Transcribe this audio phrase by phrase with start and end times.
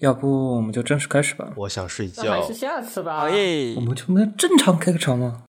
[0.00, 1.52] 要不我们就正式开始吧？
[1.56, 2.54] 我想睡觉还觉是。
[2.54, 3.20] 下次吧。
[3.20, 3.80] 好耶我！
[3.80, 5.44] 们就能正常开个场吗？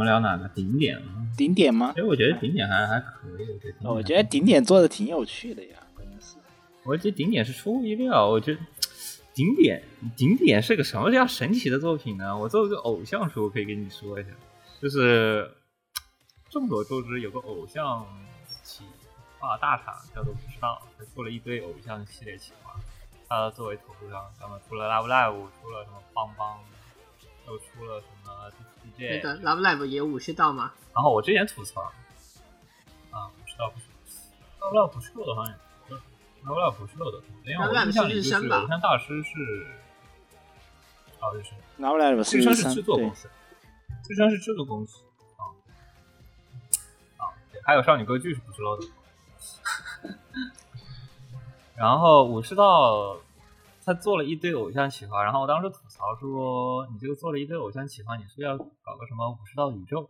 [0.00, 1.28] 们聊哪个顶点啊？
[1.36, 2.00] 顶点吗其？
[2.00, 3.92] 实我觉得顶点还还可以，我觉得顶点。
[3.92, 6.36] 我觉得顶点做的挺有趣的呀，关键是。
[6.84, 8.26] 我觉得顶点是出乎意料。
[8.26, 8.60] 我觉得
[9.34, 9.82] 顶点
[10.16, 12.36] 顶点是个什么叫神奇的作品呢？
[12.36, 14.30] 我作为一个偶像书，可以跟你说一下，
[14.80, 15.50] 就是
[16.48, 18.06] 众所周知有个偶像
[18.64, 18.84] 企
[19.38, 22.74] 划大厂叫做不知道，他做了一堆偶像系列企划。
[23.28, 26.58] 他作为头部商，他们出了 Love Live，出了什么邦邦，
[27.46, 28.19] 又出了什么
[28.98, 30.72] 那个 Love Live 也武士道吗？
[30.94, 31.80] 然后我之前吐槽，
[33.10, 33.86] 啊，不知道不是
[34.60, 35.54] ，Love Live 不是漏的好像
[36.44, 39.66] ，Love Live 不是漏的，因为 Love 我 Live 印象里就是是日升吧偶像大师是，
[41.20, 43.30] 哦日升，拿不来了，日升是制作公，司，
[44.08, 45.02] 日升是制作公司，
[45.36, 45.42] 啊
[47.16, 47.32] 啊，
[47.64, 48.86] 还有少女歌剧是不是漏的？
[51.76, 53.16] 然后武士道
[53.90, 60.08] 他做了一堆偶像企划，然后我当时吐槽说，你这个做了一堆偶像企划，你是要搞个什么武士道宇宙？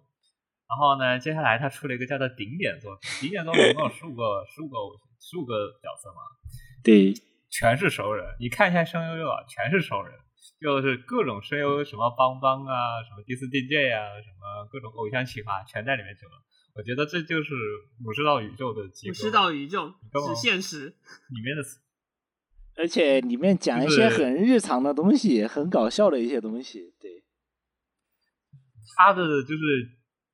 [0.68, 6.20] 然后呢，接下来他出了一个叫做顶点作品，顶点作品一共有十五个十五个偶十五个角色嘛，
[6.84, 7.14] 对，
[7.48, 8.36] 全是熟人。
[8.38, 10.12] 你看一下声优又啊，全是熟人，
[10.60, 16.32] 就是各种声优什么邦邦啊，什么 D 四 DJ 啊，什么各种偶像企划全在里面去了。
[16.74, 17.54] 我觉得这就是
[18.04, 19.94] 武士道宇宙的结构，武士道宇宙
[20.28, 20.84] 是现实，
[21.30, 21.62] 里面的
[22.76, 27.22] 而且里面讲一些很日常的东西，很搞笑的一些东西，对，
[28.96, 29.60] 他的就是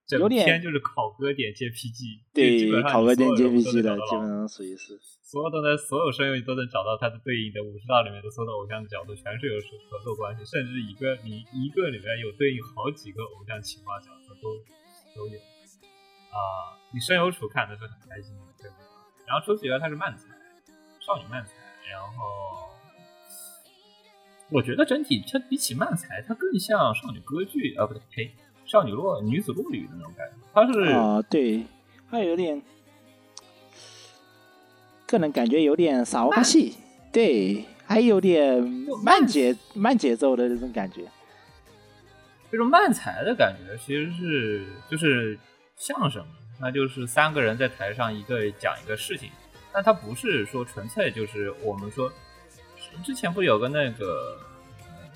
[0.07, 5.01] 整有点篇就是考歌点 JPG，对基本，上考歌点 JPG 的，基本上属于是。
[5.27, 9.59] 所有的呢，所有声优你都能找到它的对应的武士道里面的所有的偶像的角度，全是有
[9.91, 14.55] 合作关系，甚至一个你一个里面有对应好几个偶像企划角色都
[15.19, 15.35] 都有
[16.31, 18.77] 啊、你声优处看的是很开心的，对吧？
[19.27, 20.29] 然后周子源他是漫才，
[21.01, 21.53] 少女漫才，
[21.91, 22.69] 然后
[24.51, 28.31] 我觉得整体它比起漫才，它更像少女歌剧啊，不对，呸，
[28.65, 31.65] 少女落女子落语的那种感觉，它是啊、对，
[32.11, 32.63] 它有点，
[35.07, 36.77] 个人感觉有点傻瓜戏，
[37.13, 38.63] 对，还有点
[39.03, 41.03] 慢节慢节奏的那种感觉。
[42.51, 45.37] 这种慢才的感觉其实是就是
[45.77, 46.25] 相声，
[46.61, 49.31] 那就是三个人在台上一个讲一个事情，
[49.77, 52.11] 但它不是说纯粹就是我们说
[53.05, 54.39] 之前不有个那个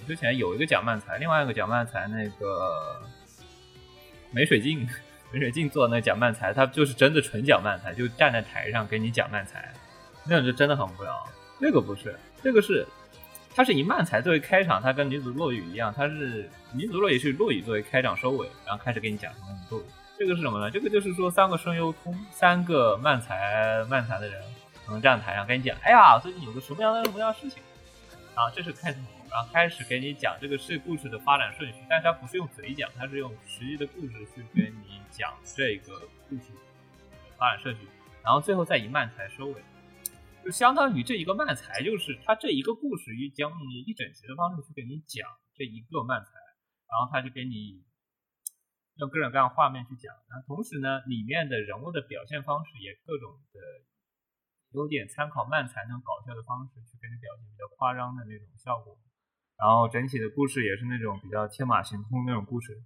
[0.07, 3.01] 之前有一个讲漫才，另外一个讲漫才那个
[4.31, 4.87] 梅水镜
[5.33, 9.73] 梅水镜做的那讲漫才，他就是真的纯讲漫才，就站在台上给你讲漫才，
[10.27, 11.27] 那种就真的很无聊。
[11.59, 12.87] 那个不是，这个是
[13.55, 19.85] 他是以漫才作为开场，他跟女子落语一样，他是女子落语是落语作为开场收尾，然后开始给你讲什么女落语。
[20.21, 20.71] 这个是什么呢？
[20.71, 24.39] 这个就是说三个声优通，三个漫才漫才的人
[24.85, 27.63] 可能站台上跟你讲，哎呀，最近有个什么样的什么样的事情，
[28.37, 29.01] 然后这是开头，
[29.31, 35.95] 然后开始给你讲这个事故事的发展顺序，但是它不是用嘴讲，它是用实际的故事去跟你讲这个
[36.29, 36.61] 故事的
[37.39, 37.89] 发展顺序，
[38.23, 39.55] 然后最后再以漫才收尾。
[40.45, 43.51] 就相当于这一个漫才，就是他这一个故事以将
[43.87, 45.27] 一整集的方式去给你讲
[45.57, 46.29] 这一个漫才，
[46.91, 47.81] 然后他就给你
[49.01, 53.59] 用各种各样的画面去讲，然后同时呢，里面的人物的表现方式也各种的
[54.77, 58.95] 有点参考漫才那种搞笑的方式去给你表现比较夸张的那种效果，
[59.57, 62.77] 然后整体的故事也是那种比较天马行空那种故事，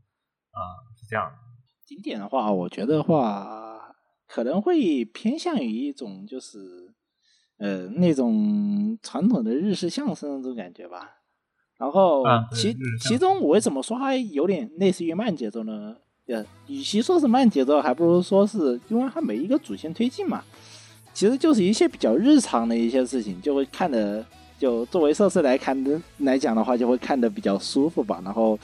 [0.55, 1.37] 啊、是这样的。
[1.85, 3.93] 经典的话，我觉得话
[4.27, 6.95] 可能会偏向于一种就是
[7.59, 11.11] 呃那种传统的日式相声那种感觉吧。
[11.77, 12.23] 然后
[12.53, 15.97] 其、其中我为什么说它有点类似于慢节奏呢？
[16.27, 20.43] 呃，与其说是慢节奏，还不如说是因为它每一个主线推进嘛，
[21.13, 24.25] 其实就是一些比较日常的一些事情，就会看的
[24.59, 28.21] 就作为设施来看的来讲的话，就会看得比较舒服吧。
[28.25, 28.59] 然后。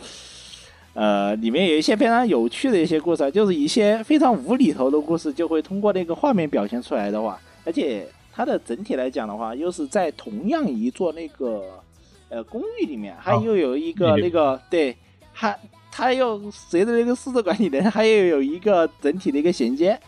[0.92, 11.80] 呃，里面有一些非常有趣的一些故事，就是一些非常无厘头的故事，就会通过那个画面表现出来的话，而且它的整体来讲的话，又是在同样一座那个
[12.28, 14.94] 呃公寓里面，它哦又有一个那个对，
[15.32, 15.56] 它
[16.00, 20.00] 它又随着那个数字管理的，它又有一个整体的一个衔接，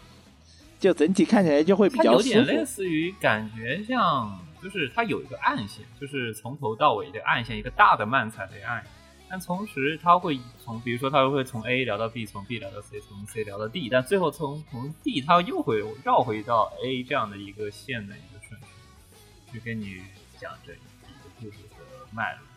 [0.81, 2.25] 就整体看起来就会比较舒服。
[2.31, 8.83] 点类似于感觉像就是它有一个暗线，就是从头到尾的暗线，一个大的漫彩的暗。
[9.29, 20.01] 但同时，它会从，比如说，它会从 A 聊到 B，从 B 聊到 C，从 C 聊到 D，但最后从从 D，它又会绕回到 A 这样的一个线的一个顺序，去跟你
[20.39, 21.77] 讲这一个故事的
[22.13, 22.52] 脉络啊。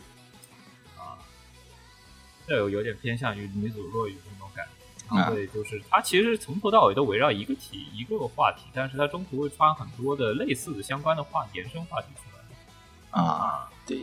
[2.47, 4.65] 这有有点偏向于女主落雨那种感
[5.09, 13.21] 觉，啊对，就是它其实从头到尾都围绕一个题一个话题，但是它中途会穿很多的类似的相关的话延伸话题出来。
[13.21, 13.97] 啊，对，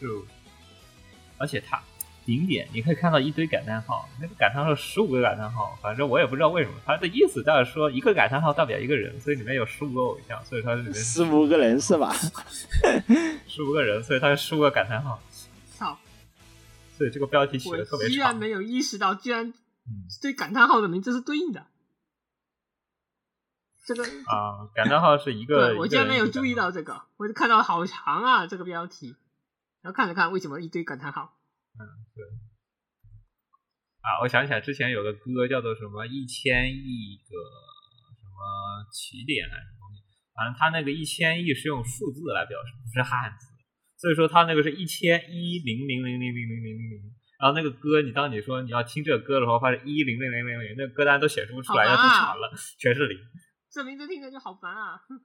[0.00, 0.24] 就
[1.36, 1.80] 而且它
[2.26, 12.12] 顶点你可以看到一堆感叹号，那个感叹号十五个感叹号，反正我也不知道为什么，它的意思大概说一个感叹号代表一个人，所以里面有十五个偶像，所以它里面十五个人是吧？
[13.46, 15.27] 十五个人，所以它是十五个感叹号，操！
[16.98, 18.12] 所以这个标题起我的特别长。
[18.12, 21.66] 居然没有意识到，居然嗯对感叹号的名字是对应的。
[23.86, 29.16] 这个啊，感叹号是一个，对我居然没有注意到这个，我就看到好长啊这个标题，
[29.80, 31.38] 然后看了看为什么一堆感叹号。
[31.78, 32.24] 嗯对。
[34.00, 37.34] 啊，我想起来之前有个歌叫做什么一千亿个
[38.20, 40.02] 什么起点还是什么东西，
[40.34, 43.47] 反正他那个一千亿是用数字来表示，不是汉字，
[43.98, 47.14] 所以说它那个是一千一零零零零零零零零零。
[47.38, 53.16] 然后那个歌，你当你说你要听这个歌的时候，发现一零零零零零，那个歌单都显示不出来，太长了，全是零。
[53.70, 54.96] 这名字听着就好烦啊！
[55.08, 55.20] 哼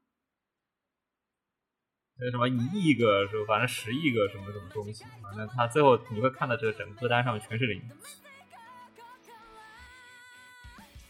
[2.19, 3.45] 那什么一亿个是吧？
[3.47, 7.81] 反正十亿个什么什么东西，反正它最后你会看到这个整个歌单上面全是零。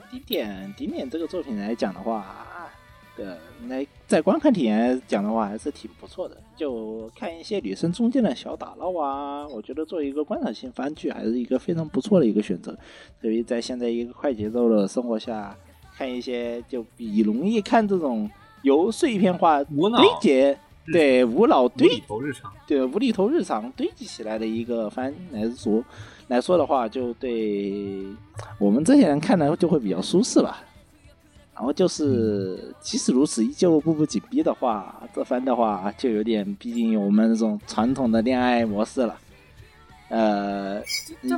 [0.09, 2.71] 顶点顶点这个作品来讲的话，
[3.17, 3.37] 呃，
[3.67, 6.35] 来在观看体验讲的话还是挺不错的。
[6.55, 12.71] 就看一些女生中间的小打闹啊，我觉得作为一个观赏性番剧，还是一个非常不错的一个选择。
[13.21, 15.55] 特别在现在一个快节奏的生活下，
[15.95, 18.29] 看一些就比容易看这种
[18.61, 20.59] 由碎片化无脑堆叠，
[20.91, 25.83] 对无脑堆厘头日常，对无厘头日常堆积起来的一个番来说
[26.27, 28.05] 来说的话，就对
[28.59, 30.63] 我们这些人看的就会比较舒适吧。
[31.55, 39.15] 然后就是，即使如此，依旧步步紧逼的话，这番的话就有点，毕竟我们这种传统的恋爱模式了。
[40.09, 40.81] 呃，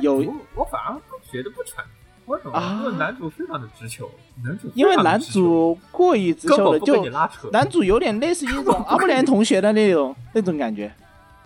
[0.00, 2.58] 有我我反而不觉得不传统，为什么？
[2.58, 4.10] 啊因为男主非常的直球，
[4.42, 7.04] 男主因为男主过于直球了，就
[7.50, 10.90] 男主有点类似于一种阿布连同学的那种那种感觉，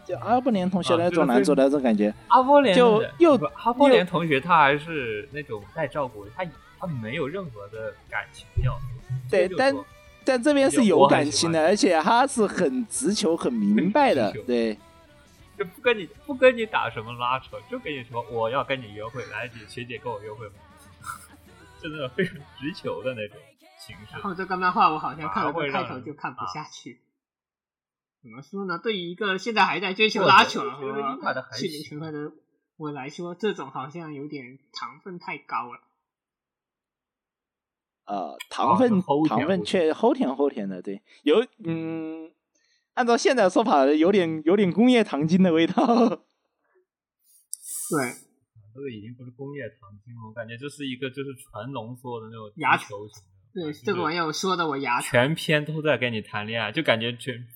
[0.06, 2.14] 就阿布连同学的那种男主的那种感觉。
[2.28, 3.34] 阿波连就又
[3.64, 6.44] 阿波连同学他还是那种带照顾的，他
[6.80, 8.86] 他没有任何的感情要素，
[9.30, 9.76] 对但
[10.24, 14.76] 但这边是有感情的，而且他是很直球、很明白的对。
[15.58, 20.54] 就不跟你不跟你打什么拉扯，就跟你说我要跟你约会，来，你学姐跟我约会吗？
[21.82, 23.36] 真的非常直球的那种
[23.78, 24.22] 形式然。
[24.22, 27.02] 后这个漫画我好像看了个开头就看不啊下去。
[28.22, 28.78] 怎么说呢？
[28.78, 30.94] 对于一个现在还在追求拉扯和
[31.54, 32.32] 去年成合的
[32.78, 35.80] 我来说，这种好像有点糖分太高了。
[38.10, 38.90] 呃，糖分、
[39.28, 42.28] 糖分齁确齁甜齁甜的，对，有嗯，
[42.94, 45.74] 按照现在的说法，有点有点工业糖精的味道。
[45.76, 46.26] 对，
[48.74, 53.62] 这个已经不是工业糖精了，我感觉这是一个就是纯浓缩的那种牙球型的。
[53.62, 55.00] 对，这个玩意儿我说的我牙。
[55.00, 57.46] 全篇都在跟你谈恋爱，就感觉全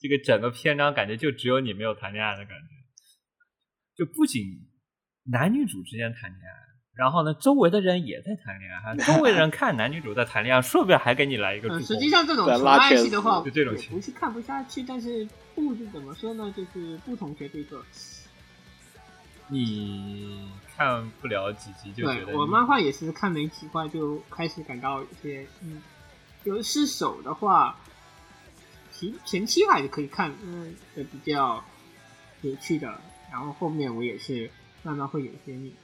[0.00, 2.66] 这个整个篇章感觉就只有你没有谈恋爱的感觉。
[3.94, 4.42] 就不仅
[5.30, 6.58] 男女主之间谈恋爱，
[6.94, 11.86] 然后呢，周围的人也在谈恋爱，还周围人 看男女主在谈恋爱，顺便还给你来一个助嗯，攻。
[11.86, 17.82] 实际上这种纯爱拉圈系的话，就这种情不是看不下去，但是不知怎么说呢，就是不同学这个。
[19.52, 25.82] 你看不了几集就觉得对我漫画也是看没几话就开始感到有些嗯，
[26.44, 27.76] 有失手的话，
[28.92, 31.64] 前前期还是可以看，嗯，的比较
[32.42, 33.00] 有趣的，
[33.32, 34.48] 然后后面我也是
[34.84, 35.74] 慢慢会有些腻。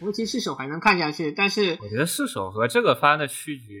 [0.00, 3.80] 尤其是手还能看下去，但是我觉得失手和这个番的区别，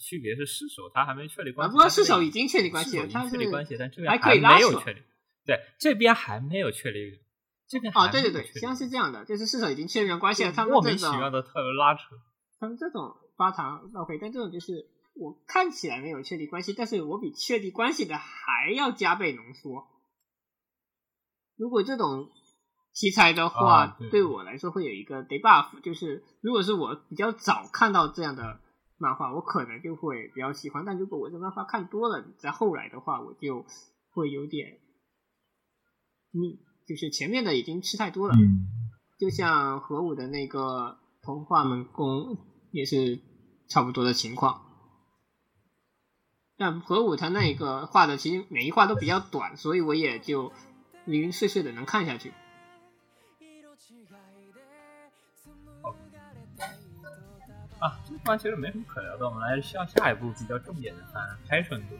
[0.00, 5.02] 区别是失手它还没确立关啊，系，不过它这边失手已经确立关系了它确立关系，但这边还可以拉扯没有确立。
[5.46, 7.20] 对，这边还没有确立，
[7.68, 12.16] 这边啊，还对对对，实际上是这样的，就是失手已经确认关系了，他们莫这种名其妙的特别拉扯。
[12.58, 19.86] 他们这种发糖 OK，，但这种就是我看起来没有确立关系，但是我比确立关系的还要加倍浓缩。
[21.56, 22.30] 如果这种
[22.94, 28.60] 题材的话，啊对对我来说会有一个 debuff，就是如果是我比较早看到这样的
[28.98, 33.66] 漫画，我可能就会比较喜欢；但如果我这漫画看多了，在后来的话，我就
[34.10, 34.78] 会有点
[36.30, 38.34] 腻，就是前面的已经吃太多了。
[38.34, 38.70] 嗯，
[39.18, 42.38] 就像核武的那个童话门宫
[42.70, 43.20] 也是
[43.68, 44.62] 差不多的情况。
[46.56, 50.52] 但何武他那个画的其实每一画都比较短，所以我也就
[51.04, 52.32] 零零碎碎的能看下去。
[57.80, 61.96] 啊，这番其实没什么可聊的，我们来下下一部比较重点的番《拍春歌》。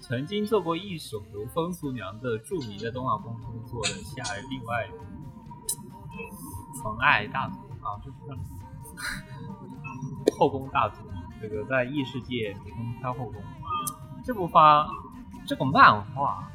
[0.00, 4.88] 曾经做过一手由风俗娘的著名的动画公司做的下另外
[6.80, 8.38] 纯爱大族啊，这不是
[10.38, 11.02] 后宫大族，
[11.40, 13.42] 这个在异世界迷宫开后宫。
[14.24, 14.86] 这部番
[15.46, 16.48] 这个漫画，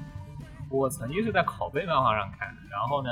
[0.70, 3.10] 我曾经是在拷贝漫画上看，然后呢，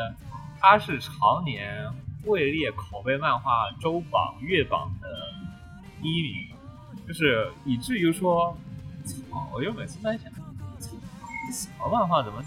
[0.60, 1.92] 它是常年
[2.26, 5.08] 位列拷贝漫画周榜、月榜的
[6.02, 6.34] 第一名，
[7.08, 8.56] 就是以至于说。
[9.32, 9.50] 操！
[9.52, 10.32] 我就每次在想，
[11.52, 12.44] 什么漫画怎么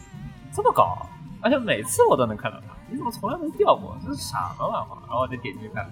[0.53, 0.97] 这么高？
[1.41, 3.99] 而且每次我都能看到它，你怎么从来没掉过？
[4.05, 5.01] 这是什么漫画？
[5.01, 5.91] 然后我就点进去看，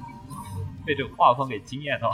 [0.87, 2.12] 被这个画风给惊艳到。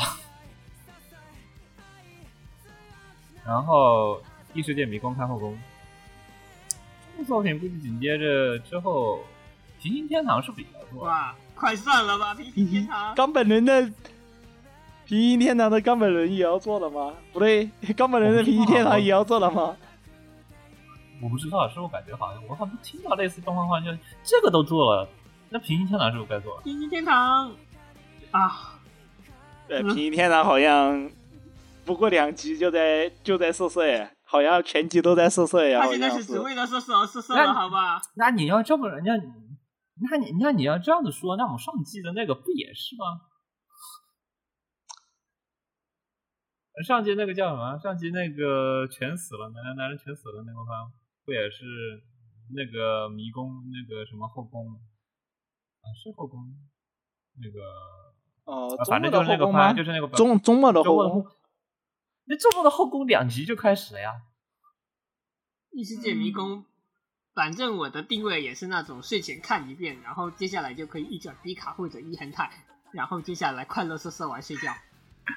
[3.45, 4.23] 然后
[4.55, 5.59] 异世界迷宫开后宫，
[6.71, 9.21] 这部作品估计紧接着之后，
[9.83, 11.05] 平行天堂是不是也要做？
[11.05, 13.15] 哇，快算了吧，平行天堂。
[13.17, 13.91] 冈本人的。
[15.07, 17.15] 平行天堂的冈本人也要做了吗？
[17.33, 19.77] 不对，冈本人的平行天堂也要做了吗？
[21.23, 23.87] 我不知道，是我感觉好像我好像听到类似动画化，就
[24.25, 25.09] 这个都做了，
[25.49, 26.63] 那平行天堂是不是该做了？
[26.65, 27.53] 平行天堂
[28.33, 28.81] 啊，
[29.69, 31.09] 对，平行天堂好像
[31.85, 35.83] 不过两集就在就在色色耶，好像全集都在色色呀。
[35.83, 38.03] 他现在是只为了色色而色色了，好吧？
[38.15, 39.13] 那你要这么人家，
[39.99, 43.21] 那你那你要这样子说，那我们上季的那个不也是吗？
[46.85, 47.79] 上集那个叫什么？
[47.79, 50.93] 上集那个全死了，男人男人全死了那个番，
[51.25, 51.65] 不也是
[52.55, 54.69] 那个迷宫那个什么后宫
[55.81, 55.89] 啊？
[55.97, 56.39] 是后宫
[57.41, 57.61] 那个
[58.45, 61.27] 哦，反正就是那个番，就是那个中中末的后宫。
[62.25, 64.13] 那中末的后宫两集就开始了呀。
[65.71, 66.67] 异世界迷宫，
[67.37, 72.51] 反正我的定位也是那种睡前看一遍，然后接下来就可以一转低卡或者一横泰，
[72.93, 74.75] 然后接下来快乐色色玩睡觉。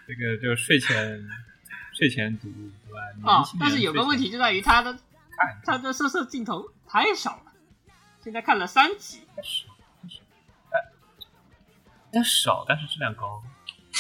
[0.08, 1.22] 这个就睡前
[1.92, 2.48] 睡前读，
[2.88, 3.34] 对吧？
[3.34, 4.98] 啊，但是有个问题就在于它的
[5.66, 7.52] 它的色色镜头太少了，
[8.24, 9.68] 现在看了三集，少，
[12.14, 13.44] 但少，但是质量高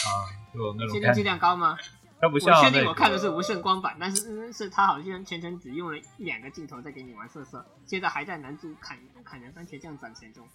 [0.06, 0.08] 啊，
[0.54, 0.94] 就那种。
[0.94, 1.78] 现在质量高吗？
[2.22, 2.58] 它不像。
[2.58, 10.48] 我确定我看的是无胜光版，但是是他好像全程只用了一两个镜头在给你玩色色，现在还在男主砍砍人番茄酱攒钱中。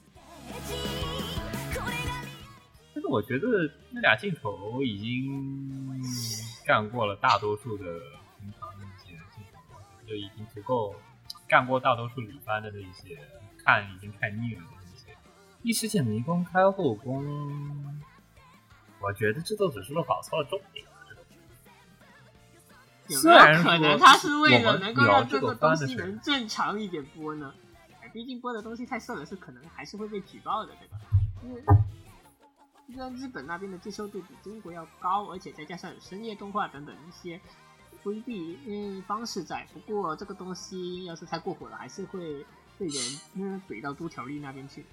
[2.94, 3.49] 但是我觉得
[3.90, 6.00] 那俩镜头已经
[6.64, 7.85] 干过了大多数的
[8.38, 9.75] 平常的一些镜头，
[10.06, 10.94] 就已经足够
[11.49, 13.18] 干过大多数里番的那些
[13.64, 15.16] 看已经看腻了的那些。
[15.62, 18.00] 异世界迷宫开后宫，
[19.00, 20.87] 我觉得制作组是不是搞错了重点。
[23.08, 27.52] 有没有可能他是为了能够让这个东西能正常一点播呢？
[28.12, 30.99] 毕竟播的东西太色了，是可能还是会被举报的，对吧？
[31.42, 31.62] 因为。
[32.87, 37.40] 虽然日本那边的接受度比中国要高，而且再加上有深夜动画等等一些
[38.04, 42.46] 规避嗯方式在，不过这个东西要是太过火了，还是会
[42.78, 44.84] 被人嗯怼到都条例那边去。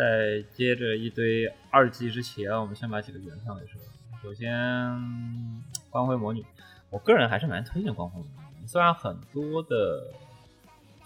[0.00, 3.78] 在接着一堆二季之前，我们先把几个原创给说。
[4.22, 4.50] 首先，
[5.90, 6.40] 《光辉魔女》，
[6.88, 8.26] 我个人还是蛮推荐《光辉魔
[8.58, 8.64] 女》。
[8.66, 10.10] 虽然很多的，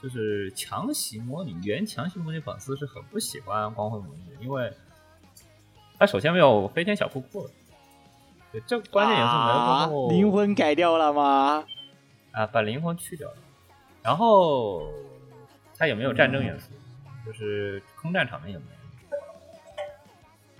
[0.00, 4.72] 就是强袭魔女原强袭魔女粉丝是很不喜欢《光辉魔女》，因为
[5.98, 7.50] 它首先没有飞天小裤裤，
[8.52, 9.58] 对，这关键元素没有
[9.88, 11.64] 后，灵魂改掉了吗？
[12.30, 13.36] 啊，把灵魂去掉了。
[14.04, 14.88] 然后
[15.76, 16.70] 它也没有战争元素，
[17.26, 18.73] 就是空战场面也没有。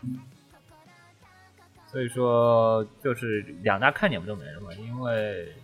[1.87, 4.69] 所以说，就是两大看点不都没了吗？
[4.79, 5.55] 因为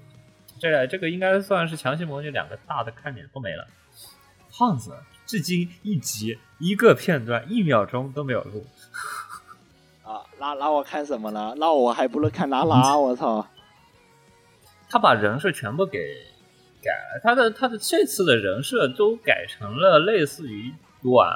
[0.58, 3.66] 这这个应该算是强行魔女两个大的看点都没了。
[4.52, 4.94] 胖子
[5.26, 8.64] 至今一集一个片段一秒钟都没有录。
[10.04, 11.54] 啊，那那我看什么呢？
[11.56, 13.46] 那我还不如看拉拉，我操！
[14.88, 15.98] 他把人设全部给
[16.82, 21.28] 改了，他的他的这次的人设都改成了类似于短。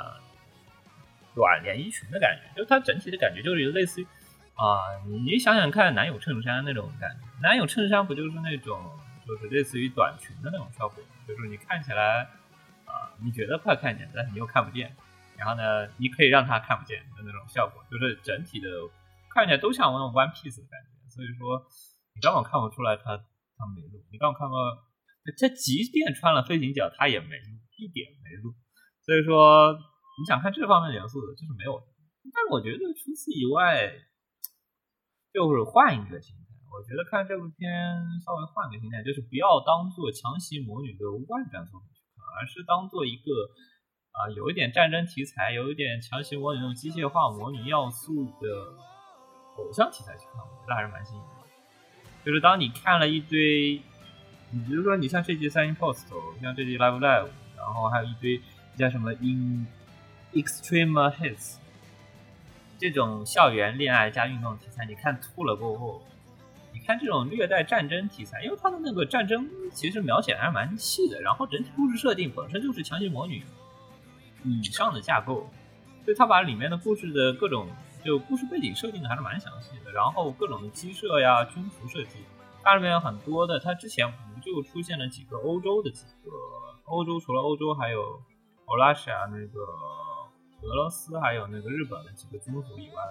[1.35, 4.07] 短连衣裙的感觉，就它整体的感觉就是类似于
[4.55, 8.81] 啊，你想想看，男友衬衫那种感觉，男友衬衫不就是那种，
[9.27, 12.23] 就是类似于短裙的那种效果，就是你看起来
[12.85, 14.95] 啊，你觉得快看见，但是你又看不见，
[15.37, 18.69] 然后呢，你可以让他看不见的那种效果，就是整体的
[19.35, 21.11] 看起来都像那种 One Piece 的感觉。
[21.11, 21.63] 所以说，
[22.15, 24.55] 你根本看不出来他他没露，你刚看到
[25.39, 28.55] 他即便穿了飞行脚，他也没路，一点没路。
[29.03, 29.77] 所以说，
[30.19, 31.87] 你想看这方面元素的，就是没有的。
[32.33, 33.91] 但我觉得除此以外，
[35.33, 36.43] 就是换一个心态。
[36.75, 37.71] 我觉得看这部片
[38.25, 43.31] 稍微换个心态，就是不要当做强袭魔女的外传作品去看，而是当做一个
[44.11, 48.75] 啊有一点战争题材，有一点强袭魔女那种机械化魔女要素的
[49.59, 51.29] 偶像题材去看，我觉得还是蛮新颖的。
[52.25, 53.83] 就是当你看了一堆，
[54.51, 56.09] 你比如说你像这季《三星 Post》，
[56.41, 58.41] 像这季《Live Live》，然后还有一堆
[58.77, 59.67] 叫什么《In
[60.35, 61.53] Extreme Hits》
[62.77, 66.03] 这种校园恋爱加运动题材，你看吐了过后，
[66.73, 73.45] 你看这种略带战争题材，因为它的那个战争其实描写还是蛮细的，然后整体故事设定本身就是强袭魔女
[74.43, 75.49] 以上的架构，
[76.05, 77.69] 所以他把里面的故事的各种
[78.05, 82.19] 就故事背景设定的还是蛮详细的，然后各种的鸡舍呀、军服设计，
[82.63, 86.31] 它里面有很多的，它之前不就出现了几个欧洲的几个
[86.87, 88.21] 欧洲，除了欧洲还有
[88.67, 89.61] 欧拉西亚那个。
[90.65, 93.03] 俄罗斯还有那个日本的几个军服以外，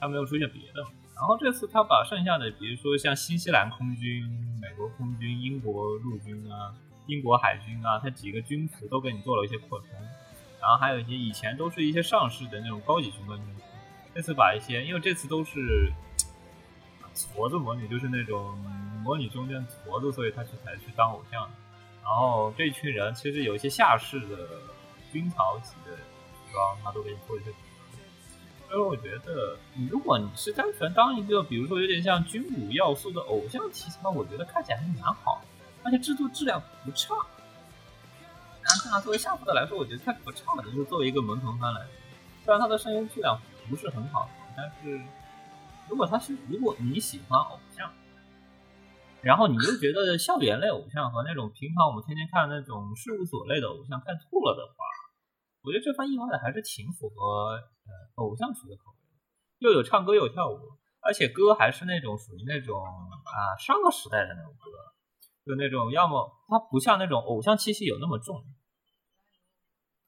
[0.00, 0.82] 他没有出现别的。
[1.14, 4.28] 然后这次他把剩下的，比如说像新西兰空军、
[4.60, 6.74] 美国空军、英国陆军啊、
[7.06, 9.88] 英国海军啊，他几个军服都给你做了一些扩充。
[10.60, 13.62] 然后还有一些以前都是一些上市的那种高级军官军服，
[14.12, 15.92] 这次把一些，因为这次都是
[17.14, 18.58] 矬子模拟，就是那种
[19.02, 21.48] 模拟中间矬子，所以他去才去当偶像。
[22.02, 24.48] 然后这群人其实有一些下士的
[25.12, 25.96] 军曹级的。
[26.54, 27.52] 装他都给你做一些，
[28.68, 29.58] 所以我觉得，
[29.90, 35.42] 如果你是单纯当一个，比如说有点像军武要素的偶像题材，我觉得看起来还蛮好，
[35.82, 37.14] 而且制作质量不差。
[38.62, 41.90] 然后作为下部的来说，我觉得它不差的，就是作为一个萌童番来说，
[42.44, 45.00] 虽然它的声优质量不是很好，但是
[45.88, 47.90] 如果他是如果你喜欢偶像，
[49.20, 55.03] 然后你又觉得校园类偶像和那种平常我们天天看那种事务所类的偶像看吐了的话。
[55.64, 59.00] 我觉得这番意外的还是挺符合呃偶像属的口味，
[59.64, 60.60] 又有唱歌又有跳舞，
[61.00, 64.68] 而且歌还是那种属于那种啊上个时代的那种歌，
[65.46, 68.44] 就那种要么它不像那种偶像气息有那么重，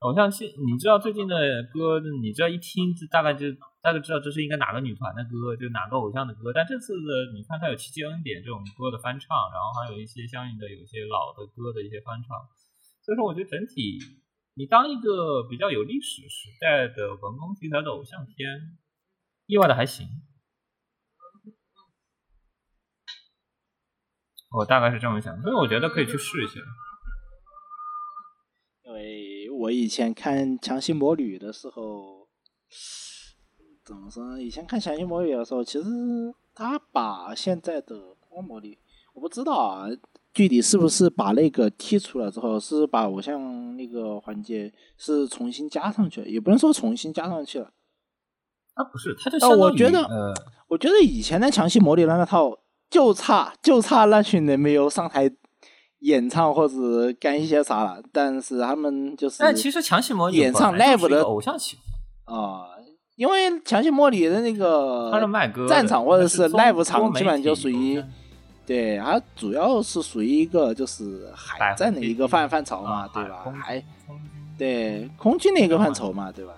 [0.01, 3.49] 偶像气你知道最近的歌，你知道一听就大概就
[3.81, 12.37] 大概知道这是应该哪个女团的歌，就哪个偶像的歌，但这次的你看它有七七恩典这种歌的翻唱，然后还有一些相应的有一些老的歌的一些翻唱，
[13.01, 13.97] 所以说我觉得整体。
[14.59, 18.79] 你当一个比较有历史时代的文工题材的偶像片，
[19.45, 20.09] 意外的还行，
[24.51, 26.59] 我大概是这么想，所以我觉得可以去试一下。
[28.85, 32.27] 因为我以前看《强行魔女》的时候，
[33.85, 34.43] 怎么说呢？
[34.43, 35.85] 以前看《强行魔女》的时候，其实
[36.55, 38.79] 他把现在的光魔女，
[39.13, 39.87] 我不知道啊。
[40.37, 46.29] 具体是不是把那个剔除了之后，是把偶像那个环节是重新加上去了？
[46.29, 47.71] 也不能说重新加上去了。
[48.75, 50.35] 啊，不是，他就相当于我觉得，呃，
[50.69, 52.53] 我觉得以前的强袭魔女那套
[52.91, 55.31] 就差就差那群人没有上台
[56.01, 56.75] 演唱或者
[57.19, 58.03] 干一些啥了。
[58.13, 61.79] 但是他们就是，但其实强袭魔女演唱 live 的偶像企
[62.27, 62.67] 划啊，
[63.15, 68.05] 因为强袭魔女的那个他是卖歌战场或者是 live 场，基本上就属于。
[68.67, 73.45] 对，它主要是属于一个就是海战的一个范范畴嘛，对吧？
[73.63, 73.81] 还
[74.59, 76.53] 对空军的一个范畴嘛，对吧？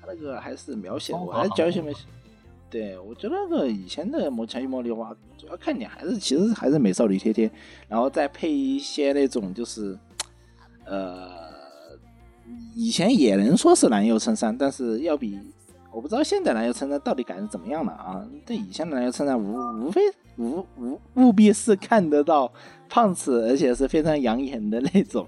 [0.00, 2.04] 它那个还是描写，我还教一些描写。
[2.70, 7.50] 对，我觉得那个以前的《魔枪与魔力》的话，主要看点还是其实还是美少女贴贴，
[7.88, 9.98] 然后再配一些那种就是
[10.84, 11.28] 呃，
[12.74, 15.40] 以前也能说是男优衬衫，但是要比。
[15.96, 18.22] 我不知道现在篮球称赞到底改成怎么样了啊？
[18.44, 20.02] 对以前的篮球称赞无无非
[20.36, 22.52] 无无务必是看得到
[22.86, 25.26] 胖子，而且是非常养眼的那种，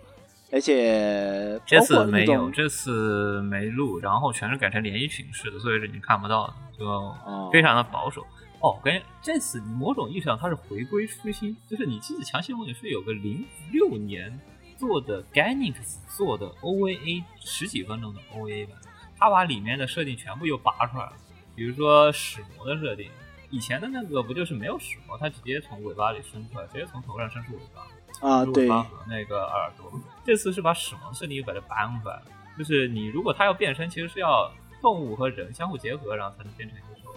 [0.52, 7.14] 而且这次没有，这次没录，然后全是改成连衣裙式的，所以是你看不到的，就
[7.50, 8.20] 非常的保守。
[8.60, 14.38] 哦，感觉这次某种意义上它是回归初心，就是你记得强行梦也是有个零六年
[14.76, 15.76] 做的 Ganix
[16.14, 18.76] 做的 OVA 十几分钟的 OVA 版。
[19.18, 21.12] 他把里面的设定全部又拔出来了，
[21.54, 23.10] 比如说使魔的设定，
[23.50, 29.90] 以前的那个不就是没有使魔，他直接从尾巴里伸出来，直接从头上伸出尾巴，啊，对，和那个耳朵。
[30.24, 32.22] 这次是把使魔设定又把它搬回来了，
[32.56, 34.50] 就是你如果他要变身，其实是要
[34.80, 37.12] 动物和人相互结合，然后才能变成一个兽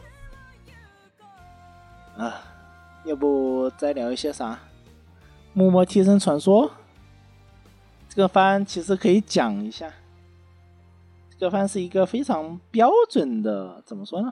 [2.18, 2.26] 人。
[2.26, 2.42] 啊，
[3.06, 4.58] 要不再聊一些啥？
[5.54, 6.72] 木魔替身传说，
[8.10, 9.92] 这个番其实可以讲一下。
[11.42, 14.32] 这番是一个非常标准的，怎么说呢？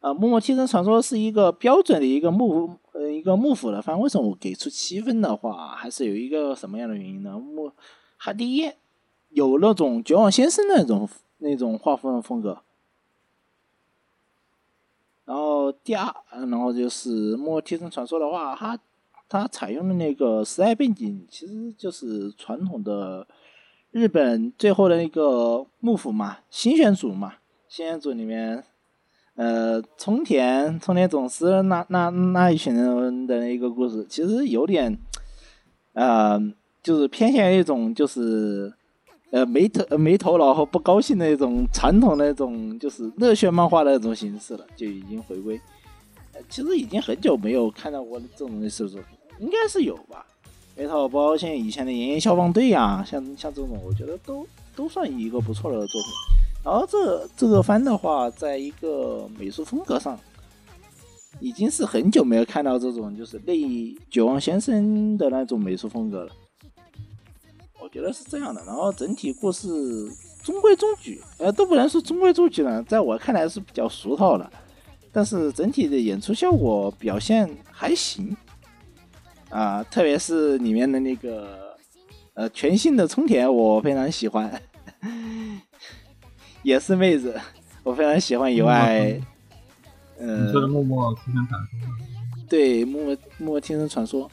[0.00, 3.98] 啊，《默默替身传说》是一个标准的一个幕呃一个幕府的番。
[3.98, 7.38] 为什么我给出七分的话，还是有一个什么样的原因呢？
[7.38, 7.72] 幕，
[8.18, 8.70] 它第一
[9.30, 12.60] 有那种绝望先生那种那种画风的风格，
[15.24, 18.78] 然后第二，然后就是《默默替身传说》的话，它
[19.30, 23.26] 它采用的那个时代背景其实就是传统的
[23.94, 27.34] 日本最后的那个幕府嘛，新选组嘛，
[27.68, 28.64] 新选组里面。
[29.36, 34.98] 呃，冲田冲田总司那那那一群人的一个故事，其实有点，
[35.92, 36.40] 呃，
[36.82, 38.72] 就是偏向一种就是
[39.30, 45.60] 呃没头没头脑和不高兴的一种传统的那种就是热血漫画的那种形式了，就已经回归。
[46.48, 50.26] 其实已经很久没有看到过这种类似的作品，应该是有吧？
[50.76, 56.10] 没头包括像以前的炎炎消防队呀，像像这种，我觉得都都算一个不错的作品。
[56.64, 60.18] 然后这这个番的话，在一个美术风格上，
[61.38, 66.32] 已经是很久没有看到这种就是类绝望先生的那种美术风格了。
[67.80, 68.64] 我觉得是这样的。
[68.64, 69.68] 然后整体故事
[70.42, 74.50] 中规中矩，呃，都不能说中规中矩了，在我看来是比较俗套的。
[75.12, 78.36] 但是整体的演出效果表现还行，
[79.54, 81.76] 啊，特别是里面的那个
[82.34, 84.60] 呃全新的冲田，我非常喜欢。
[86.64, 87.40] 也是妹子，
[87.84, 88.52] 我非常喜欢。
[88.52, 89.16] 以外，
[90.18, 91.42] 嗯，你说的《默默传说》
[92.48, 94.28] 对，《默默默默听声传说》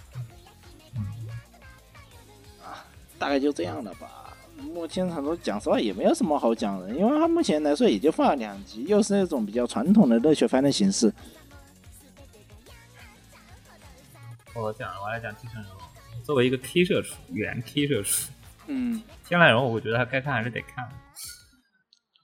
[2.64, 2.84] 啊，
[3.20, 4.34] 大概就这样了吧。
[4.64, 11.14] 《默默听声传说》讲实话也没有什么好讲的，因为它目前来说也就放了两集，又是那种比较传统的热血番的形式。
[14.54, 16.22] 我讲，我来讲《替身人物》。
[16.26, 18.32] 作为一个 K 社畜，原 K 社畜，
[18.68, 20.88] 嗯，天籁人物，我觉得他该看还是得看。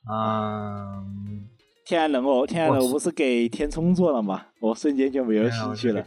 [0.10, 1.48] 嗯，
[1.86, 4.48] 天然人物，天然人物不是给天冲做了吗？
[4.60, 6.04] 我瞬间就没有兴趣了。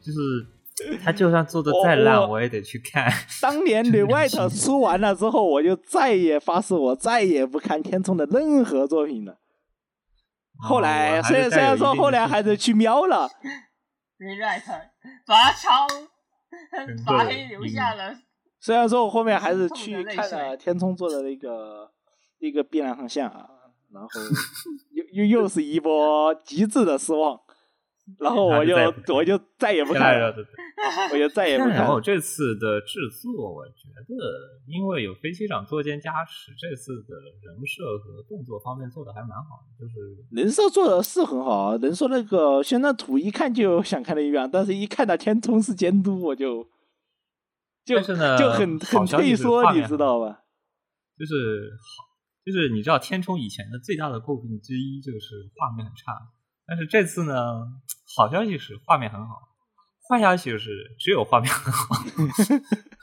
[0.00, 3.10] 就是他就算做的再烂，我也得去看。
[3.40, 9.38] 当年《女外头》出完了之后，我就再也发誓，我再也不看天冲的任何作品了。
[10.58, 13.28] 后来，虽然虽然说后来还是去瞄了，
[14.18, 14.72] 《女外头》
[15.26, 15.86] 把超
[17.04, 18.18] 把黑留下了。
[18.60, 21.92] 虽然说我后面还是去看了天冲做的那个。
[22.38, 23.48] 那个碧蓝航线啊，
[23.90, 24.08] 然后
[24.92, 27.40] 又又又是一波极致的失望，
[28.20, 28.74] 然后我就
[29.14, 30.34] 我就再也不看了，
[31.12, 31.74] 我就再也不看。
[31.74, 34.14] 然后这次的制作，我觉得
[34.66, 39.94] 因为有飞机长作监加持，这次的人设和动作方面做的还蛮好的，就是
[40.30, 41.76] 人设做的是很好啊。
[41.82, 46.68] 人设那个宣传图一看就想看的一样，但是一看到天冲是监督，我就
[47.84, 50.42] 就就很很退缩，你知道吧？
[51.18, 52.06] 就是好。
[52.46, 56.14] 就是你知道天冲以前的最大的诟病之一就是画面很差，
[56.66, 57.34] 但是这次呢，
[58.16, 59.34] 好消息是画面很好，
[60.08, 61.94] 坏消息就是只有画面很好。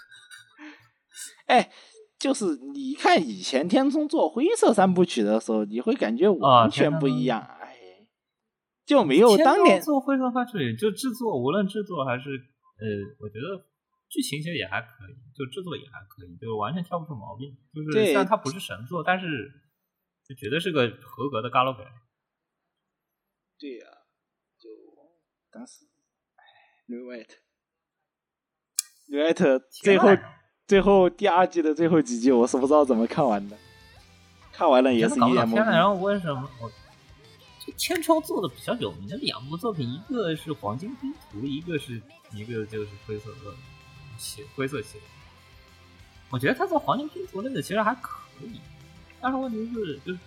[1.47, 1.71] 哎，
[2.19, 7.75] 就是你看以前天冲做灰色三部曲的时候，你会感觉完全不一样，哎，
[8.85, 12.85] 就没有当年做灰色三部曲就制作，无论制作还是呃，
[13.19, 13.69] 我觉得。
[14.13, 17.49] 剧情其实也还可以，就制作也还可以，就完全挑不出毛病。
[17.73, 19.25] 就是虽然它不是神作，但是
[20.29, 21.73] 就绝对是个合格的 Galo
[23.63, 23.85] 对呀，
[24.59, 24.67] 就
[25.49, 25.85] 当时，
[26.35, 26.43] 哎
[26.85, 27.13] e t r e w
[29.29, 30.09] i t 最后
[30.67, 33.57] 最后第二季的最后几集，我是不知道怎么看完的。
[34.51, 35.55] 看完了也是一脸懵。
[35.55, 36.69] 然后为什么我
[37.65, 42.01] 这千超做的比较有名的两部作品，一个是《黄金拼图》，一个是
[42.33, 43.53] 一个就是《灰色恶》。
[44.17, 44.97] 系灰色系，
[46.29, 48.59] 我觉得他做黄金拼图那个其实还可以，
[49.21, 50.19] 但是问题是，就是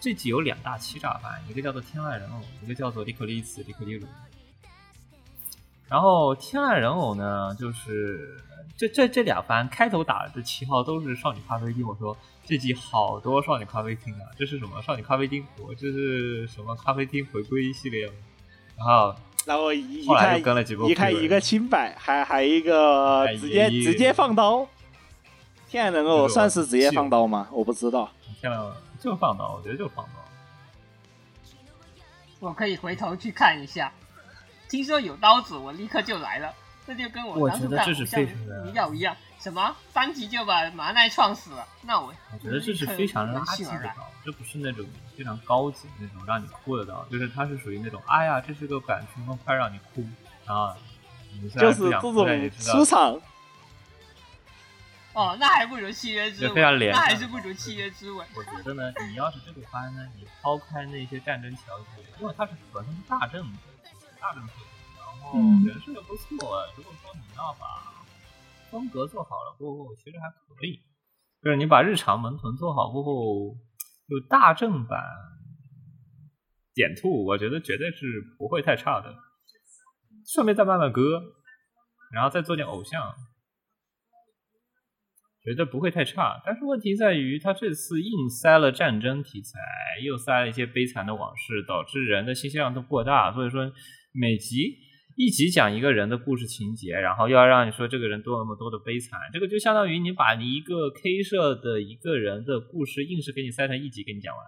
[0.00, 4.06] 这集有两大欺诈番，一个叫做天籁人偶，一个叫做利克利斯利克利鲁。
[5.88, 8.36] 然后天籁人偶呢，就是
[8.76, 15.44] 这这这俩番开头打的旗号都是少女咖啡厅，我说这集好多少女咖啡厅啊，这是什么少女咖啡厅？
[15.58, 18.10] 我这是什么咖啡厅回归系列？
[18.76, 19.14] 然后。
[19.46, 20.38] 然后一看，
[20.86, 24.68] 一看一个清白，还还一个直接直接放刀。
[25.66, 27.48] 天籁人偶算是直接放刀吗？
[27.50, 28.10] 我不知道。
[28.38, 28.60] 天然
[29.00, 30.12] 就放刀，我觉得就放刀。
[32.38, 33.92] 我可以回头去看一下。
[34.68, 36.54] 听说有刀子，我立刻就来了。
[36.86, 38.20] 这就跟我当初看《像
[38.64, 39.16] 迷药》一样。
[39.38, 41.66] 什么三级就把麻奈撞死了？
[41.80, 44.84] 那我我觉得这是非常垃圾的刀，这不是那种
[45.16, 50.04] 非常高级那种让你哭的刀，就是它是属于那种哎呀，这是个感情动快让你哭
[50.44, 50.76] 啊！
[51.58, 53.18] 就是这种出场，
[55.12, 58.26] 哦，那还不如契约之对吻，非常廉价那还是不如契约之吻。
[58.36, 63.58] 我觉得呢，你要是这个番呢，你抛开那些战争桥节，因为它是本身是大正的
[64.20, 67.66] 大正设定，然后嗯人设又不错，如果说你要把
[68.70, 70.80] 风格做好了过后，其实还可以。
[71.42, 73.56] 就是你把日常门豚做好过后，
[74.08, 75.02] 就大正版
[76.74, 78.06] 点兔，我觉得绝对是
[78.38, 79.12] 不会太差的。
[80.26, 81.20] 顺便再卖卖歌，
[82.12, 83.12] 然后再做点偶像，
[85.42, 86.40] 觉得不会太差。
[86.44, 89.58] 但是问题在于，他这次硬塞了战争题材，
[90.04, 93.32] 又塞了一些悲惨的往事，导致人的信息量都过大。
[93.32, 93.72] 所以说，
[94.12, 94.76] 每集
[95.16, 104.46] 一集讲一个人的故事情节，然后又要让你说这个人多么多的悲惨，这个就相当于你把你一个 K 社的一个人的故事，硬是给你塞成一集给你讲完。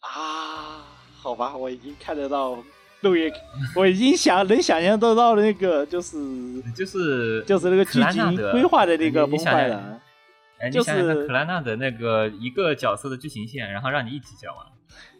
[0.00, 0.84] 啊，
[1.16, 2.62] 好吧，我已经看得到
[3.74, 6.16] 我已经想能想象得到那个就是
[6.74, 10.00] 就是就是那个剧情规划的那个崩坏了。
[10.58, 14.64] 哎，你就是想想，克兰纳的那个一个角色的剧情线，然后让你一集讲完，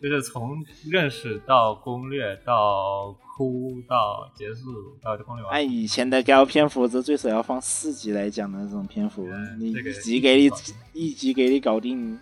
[0.00, 5.52] 就是从认识到攻略到哭到结束到攻略完。
[5.52, 10.50] 按以前的高篇幅，这最少要放四集来讲的这种篇幅，你这个一集给你
[10.92, 12.18] 一集给你搞定，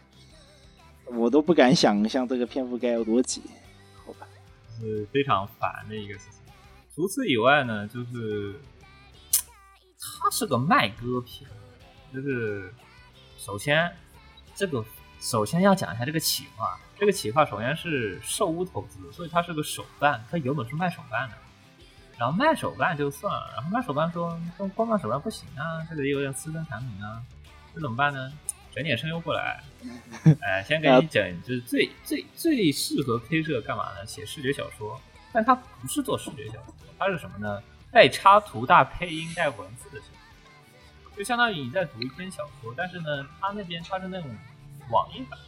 [1.15, 3.43] 我都不敢想象这个篇幅该有多集。
[4.83, 6.41] 是非常烦的一个事情。
[6.95, 8.61] 除此以外呢，就是
[10.21, 11.49] 它是个卖歌片，
[12.13, 12.75] 就是
[13.39, 13.91] 首先
[14.55, 14.85] 这个
[15.21, 21.37] 首先要讲一下这个企划，这个企划首先是寿屋投资，所以它是个手办，它原本是卖手办的。
[22.19, 27.21] 然后卖手办就算了，然后卖手办说光光卖手办不行啊，这个有点私人产品啊，
[27.75, 28.31] 这怎么办呢？
[28.75, 29.63] 整点声优过来，
[30.41, 34.07] 哎，先给你整，就是最最最适合 K 社干嘛呢？
[34.07, 35.01] 写视觉小说，
[35.33, 37.63] 但它不是做视觉小说，它是什么呢？
[37.91, 44.31] 带插图、带配音、带文字的小说，就相当于你在读一篇小说，但是呢，它那边它是那种
[44.91, 45.39] 网页版，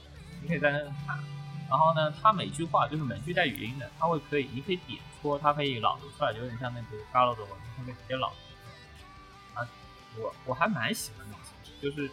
[0.42, 1.18] 你可以在那看。
[1.70, 9.62] 然后呢，它每句话就是每句带语音的，它会可以，你可以点戳，它可以朗读出来，有点像那个 Galo 的文字，它可以直接朗读出来。
[9.62, 9.68] 啊，
[10.18, 12.10] 我我还蛮喜欢那种形式，就是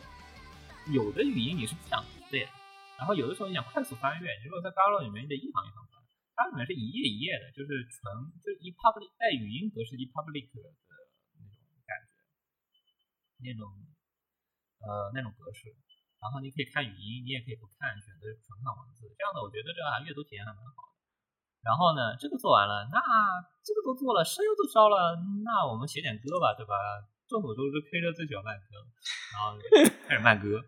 [0.89, 2.49] 有的语音你是不想读的呀，
[2.97, 6.01] 然后有的时候你想快速翻阅，你如果在 Galo 里面你得一行一行翻，
[6.33, 8.01] 它里面是一页一页的，就是纯
[8.41, 10.57] 就一 public 带语音格式一 public 的
[11.37, 12.17] 那种感觉，
[13.45, 13.69] 那种
[14.81, 15.69] 呃那种格式。
[16.21, 19.09] 然后你可以看语音，你也可以不看，选择纯看文字。
[19.17, 20.93] 这样的我觉得这个阅读体验还蛮好的。
[21.65, 23.01] 然后呢，这个做完了，那
[23.65, 26.73] 这个都做了，声优都招了，那我们写点歌吧，对吧？
[27.25, 28.85] 众所周知，K 社最喜欢慢歌，
[29.33, 29.57] 然后
[30.05, 30.61] 开始慢歌。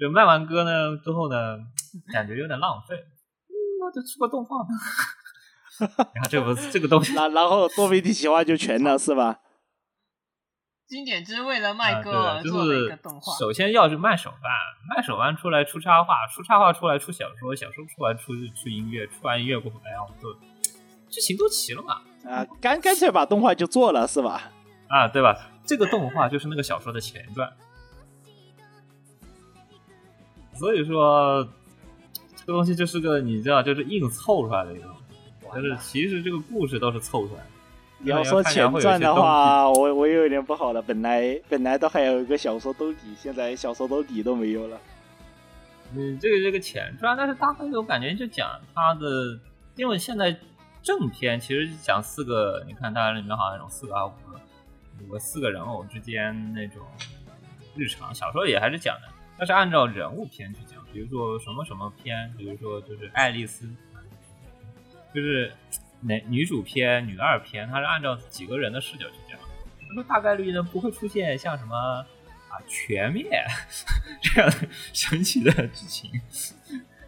[0.00, 1.58] 就卖完歌呢之后呢，
[2.12, 4.68] 感觉有点浪费，嗯，那就出个动画吧。
[6.14, 9.40] 然后这不这个东西，然然后多媒体企划就全了是吧？
[10.86, 14.50] 经典之为了卖歌啊对，就而做了一是个动画，首先要是卖手办，
[14.88, 20.34] 卖手办出来出插画，出插画出来出小说，小说出来出出音乐，出完音乐过后，哎呀，我就
[21.08, 24.50] 剧情都齐了嘛，啊，干干脆把动画就做了是吧？
[24.88, 25.50] 啊，对吧？
[25.64, 27.48] 这个动画就是那个小说的前传，
[30.60, 31.42] 所以说
[32.36, 37.46] 这个东西就是个你知道，就是硬凑出来的一个东西，就是其实这个故事都是凑出来的。
[38.00, 40.82] 你要说前传的话，我我有点不好了。
[40.82, 44.78] 本来本来都还有一个小说兜底，现在小说兜底都没有了。
[45.94, 49.40] 嗯，这个这个前传，但是大概我感觉就讲他的，
[49.76, 50.36] 因为现在
[50.82, 54.40] 正片其实讲四个，你看它里面好像有四个啊五个，
[55.06, 56.82] 五个四个人偶之间那种
[57.74, 59.08] 日常，小说也还是讲的，
[59.40, 63.66] 它是按照人物篇去讲，比如说什么什么篇，比如说就是爱丽丝，
[65.14, 65.50] 就是
[66.02, 69.40] 男女主篇、女二篇，它是按照几个人的视角去讲，
[69.88, 73.24] 那么大概率呢不会出现像什么啊全灭
[74.20, 74.52] 这样
[74.92, 76.10] 神奇的剧情，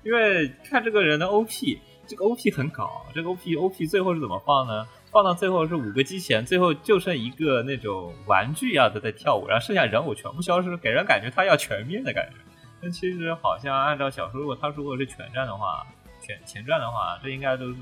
[0.02, 4.88] 因为看这个人的 OP，这个 OP 很搞，这个 OP OP 最后是怎么放呢？
[5.12, 12.36] 放到最后是五个机器人，最后就剩一个那种玩具一样的在跳舞，然后剩下人偶全部消失，给人感觉他要全面的感觉。
[12.80, 15.86] 但其实好像按照小说，如果他如果是全战的话，
[16.20, 17.76] 全前传的话，这应该都是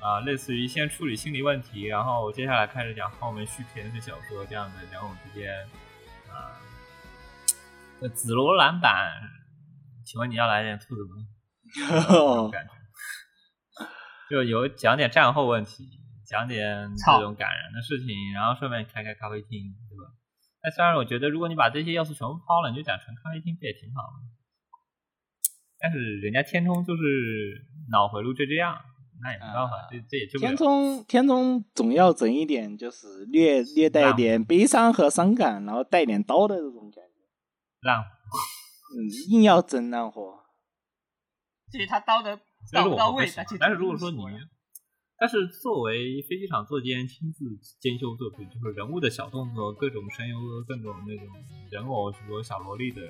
[0.00, 5.52] 啊、类似于先处理心理问题，然后接下来开始讲后面续篇是小说这样的人偶之间
[6.30, 6.56] 啊。
[8.00, 9.12] 呃，紫罗兰版，
[10.06, 12.48] 请问你要来点兔子吗？
[12.50, 12.72] 感觉，
[14.30, 15.88] 就有讲点战后问题，
[16.24, 20.14] 讲点这种感人的事情，然后顺便开开咖啡厅，对吧？
[20.62, 24.22] 那虽然我觉得，如果你把这些要素全部抛了，你就讲纯咖啡厅不也挺好的？
[25.80, 28.78] 但是人家天冲就是脑回路就这样，
[29.22, 30.56] 那也没办法，啊这这也就天。
[30.56, 37.20] 冲天冲总要整一点，就是略略带一点悲伤和伤感，然后带点刀的这种感觉。
[37.80, 40.44] 浪嗯，硬要整烂活。
[41.70, 42.38] 至于他刀的
[42.72, 44.18] 但是我到不到位，们不喜欢那就但是如果说你，
[45.18, 47.44] 但是作为飞机场作监亲自
[47.78, 51.26] 监修作品，就是人物的小动作、各种声优、各种那种
[51.70, 53.02] 人偶、什么小萝莉的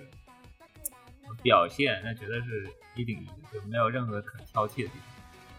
[1.42, 5.02] 表现，那绝对是一顶一的，就没有任何可挑剔的地方。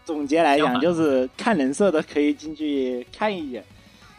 [0.04, 3.64] 总结来讲，就是看人设的可以进去看一眼，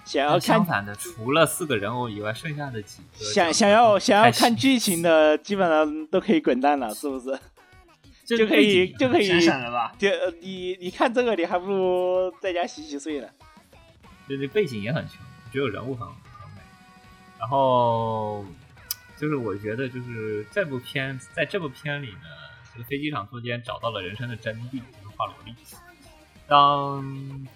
[0.05, 7.37] 想要看反的，除了四个人偶以外，剩下的几个想想要想要看剧情的，基本上都可以滚蛋了，是不是？
[8.25, 9.27] 这就可以就可以？
[9.97, 13.27] 就呃你你看这个，你还不如在家洗洗睡呢。
[14.27, 15.17] 就这背景也很穷，
[15.51, 16.61] 只有人物很很美。
[17.37, 18.45] 然后
[19.17, 22.29] 就是我觉得，就是这部片在这部片里呢，
[22.73, 25.53] 这个飞机场作监找到了人生的真谛，就是画萝莉。
[26.47, 27.47] 当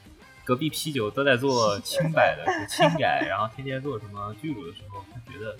[0.43, 5.57] 隔壁啤酒都在做清摆的清改，然后天天做什么巨乳的时候，他觉得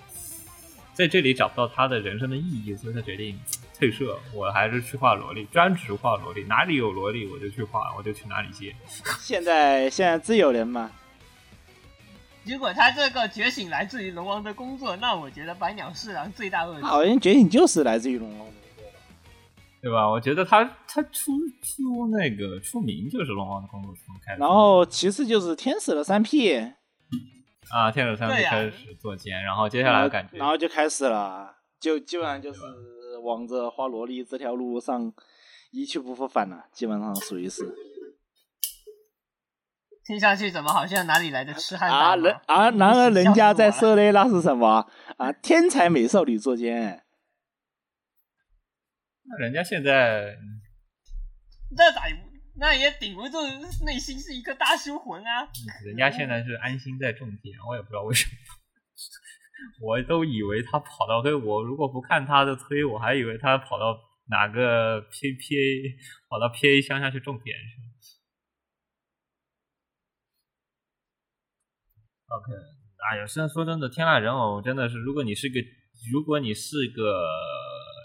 [0.98, 3.38] 在这里找不到他的人生的意义，所以他决定
[3.78, 8.74] 退社，我还是去画萝莉，专职画萝莉，哪里有萝莉我就去画，我就去哪里接。
[9.22, 10.90] 现在现在自由人嘛，
[12.42, 16.82] 如果他这个觉醒来自于龙王的工作，那我觉得百鸟侍郎罪大恶极。
[16.82, 18.90] 好像觉醒就是来自于龙王的工作。
[19.80, 20.10] 对吧？
[20.10, 21.30] 我觉得他他出
[21.62, 26.72] 出那个出名就是龙王的工作室开始，然后其次就是天使的三 P，
[27.72, 32.60] 啊，天使三对呀开始做奸，然后接下来感觉然后就开始了，就基本上就是
[33.22, 35.12] 往着花萝莉这条路上
[35.70, 37.74] 一去不复返了，基本上属于是
[40.04, 42.34] 听上去怎么好像哪里来的痴汉啊，大人？
[42.46, 45.32] 啊， 然而人家在说的那是什么啊？
[45.32, 47.04] 天才美少女作监，
[49.38, 50.36] 人家现在
[51.76, 52.27] 那咋也不
[52.58, 53.38] 那也顶不住
[53.84, 55.48] 内心是一个大修魂啊！
[55.84, 58.32] 人家现在是安心在种田，我也不知道为什么。
[59.80, 65.96] 我都以为他跑到推，我如果不看他的推，我还以为他跑到哪个 P P A
[66.28, 67.88] 跑到 P A 乡下去种田去了。
[72.36, 72.52] OK，
[73.10, 75.60] 哎呀，现在说真的，天籁人偶真的是，如果你是个，
[76.12, 77.24] 如果你是个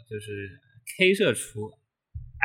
[0.10, 0.62] 就是
[0.98, 1.72] K 社出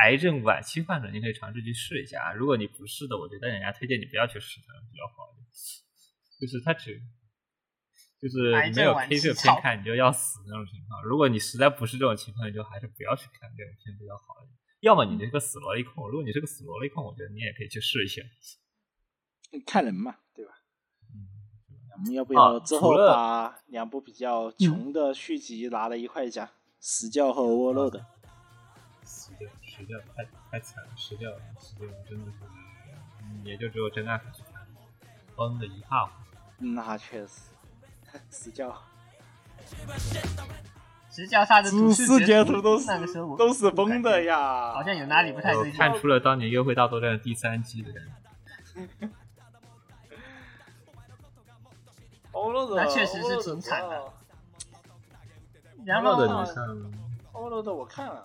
[0.03, 2.33] 癌症晚期患者，你可以尝试去试一下啊。
[2.33, 5.45] 如果你不是的，我觉得人家推荐你不要去试它比较好一点。
[6.39, 7.01] 就是它只
[8.21, 11.03] 就是你没有症晚 K 期社片看，你就要死那种情况。
[11.03, 14.57] 如果你实在不是这种情况，你就还是不要去看这种片比较好一点。
[14.81, 18.21] 要么你这个死萝莉控，如果你是个死萝莉控，我觉得你也可以去试一下。
[19.65, 20.51] 看人嘛，对吧？
[21.13, 21.27] 嗯，
[21.97, 26.49] 我们要不啊要之后把两部比较穷的续集拿了一块讲？
[26.79, 27.91] 死教和 Overload。
[27.91, 28.18] 死掉，
[29.79, 32.37] 死掉，太太惨了，死掉了，死掉，真的是，
[33.23, 34.29] 嗯也就只有真爱粉
[35.35, 36.37] 崩的一塌糊涂。
[36.57, 37.51] 那确实，
[38.29, 38.75] 死教
[41.09, 45.79] 实际上他的主视截图图都是那个时候都是崩的呀，好像有哪里不太我对劲。
[45.79, 49.09] 看出了当年《约会大作战》第三季的感觉。
[52.75, 54.13] 那确实是挺惨的。
[55.85, 56.67] 然后的你看
[57.33, 58.23] ，Overload 我看了，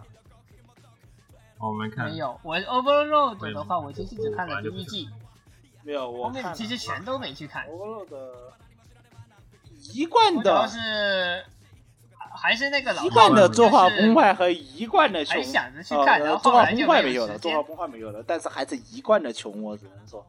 [1.59, 5.09] 我没看没有，我 Overload 的话，我其实只看了第一季，
[5.83, 7.67] 没有我后面其实全都没去看。
[7.69, 8.33] Overload
[9.93, 11.45] 一贯我主要的是
[12.35, 17.63] 还是那个老一贯的作画就是崩坏和一贯的穷还，想着去看，呃然后作画崩坏没有了，作画。
[17.63, 20.27] 崩坏没有了，但是还是一贯的穷，我只能说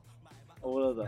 [0.62, 1.08] ，Overload。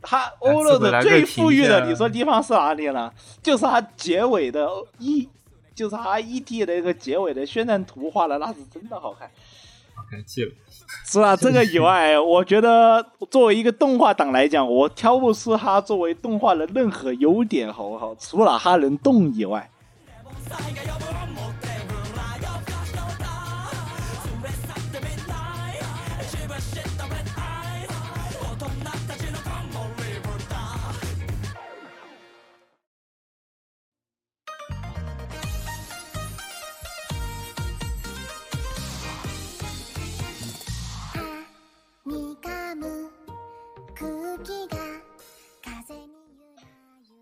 [0.00, 3.12] 他次回 Overload 最富裕的，你说地方是哪里呢？
[3.42, 5.28] 就是他结尾的一，
[5.74, 9.30] 就是他 ED 的一个结尾的宣传图画的，那是真的好看。
[10.06, 10.52] OK 记了。
[11.06, 18.14] 除了这个以外，我觉得作为一个动画党来讲，我挑不出他作为动画的任何优点，好不好？
[18.16, 19.70] 除了他能动以外，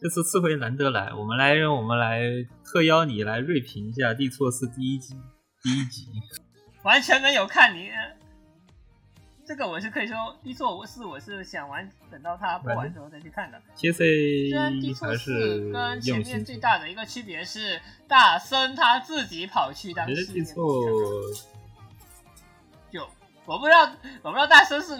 [0.00, 2.20] 这次次回难得来，我们来让我们来
[2.64, 5.16] 特邀你来锐评一下《地错四》第一集
[5.60, 6.06] 第一集。
[6.84, 7.90] 完全没有看你。
[9.44, 13.60] 这个我是可以说，地错我是我是想完等到它播完之后再去看的。
[14.52, 20.64] 然 C 地错四是跟前面最大的一个区别是，大森他自己跑去当觉得试验地错
[22.92, 23.04] 就
[23.44, 23.92] 我不知道，
[24.22, 24.98] 我不知道大森是，我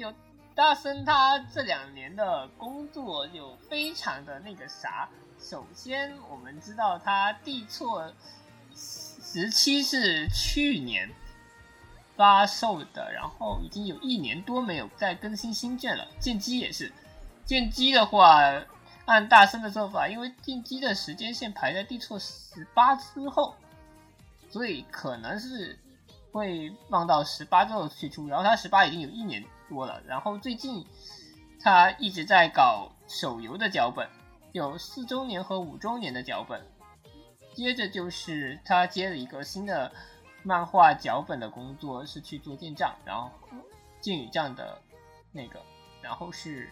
[0.00, 0.10] 就
[0.54, 5.06] 大森他这两年的工作就非常的那个啥。
[5.38, 8.10] 首先，我们知道他地错
[8.74, 11.06] 时期是去年
[12.16, 16.08] 发售的，然后已经有一年多没有再更新新卷了。
[16.18, 16.90] 剑姬也是，
[17.44, 18.40] 剑姬的话，
[19.04, 23.54] 按大森的做法，因为剑姬的时间线排在地错十八之后，
[24.50, 25.78] 所以可能是
[26.32, 28.26] 会放到十八之后去出。
[28.28, 30.84] 然后他十八已经有一年多了，然后最近
[31.58, 34.06] 他一直在搞手游的脚本。
[34.52, 36.60] 有四周年和五周年的脚本，
[37.54, 39.92] 接着就是他接了一个新的
[40.42, 43.30] 漫画脚本的工作，是去做剑杖，然后
[44.00, 44.82] 剑与杖的
[45.30, 45.62] 那个，
[46.02, 46.68] 然后是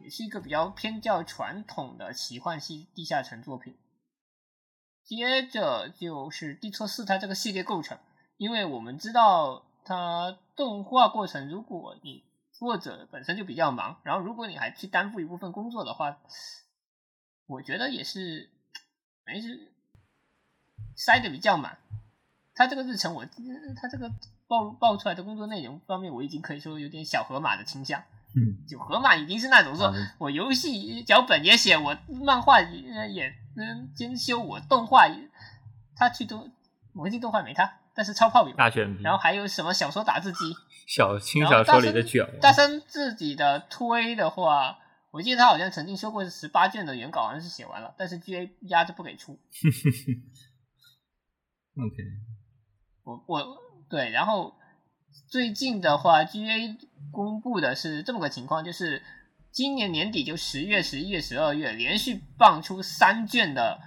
[0.00, 3.76] 也是一个比较偏较传统的奇幻系地下城作品。
[5.04, 7.96] 接着就是地错四，它这个系列构成，
[8.36, 16.18] 因为我们知道它动画过程，如果你作者本身就比较忙，然后如果你还去担负一部分工作的话。
[17.52, 18.48] 我觉得也是，
[19.26, 19.72] 没事，
[20.94, 21.78] 塞的比较满。
[22.54, 23.26] 他这个日程，我
[23.74, 24.08] 他这个
[24.46, 28.04] 报报出来的工作内容方面，我已经可以说有点小河马的倾向。
[28.36, 35.08] 嗯，就河马已经是那种说，我游戏脚本也写，我漫画也也嗯兼修，我动画
[35.96, 36.52] 他去动
[36.92, 38.54] 魔镜动画没他，但是超炮有。
[38.56, 40.54] 大卷然后还有什么小说打字机？
[40.86, 42.26] 小轻小说里的卷。
[42.40, 44.78] 大森自己的推的话。
[45.12, 49.32] 我记得他好像曾经说过是十八卷的原稿，好像是写完了，但是 G A 压着不给出。
[51.74, 51.96] OK，
[53.02, 54.54] 我我对，然后
[55.28, 56.76] 最近的话，G A
[57.10, 59.02] 公布的是这么个情况，就是
[59.50, 63.80] 今年年底就十月、十一月、十二月连续放出三卷的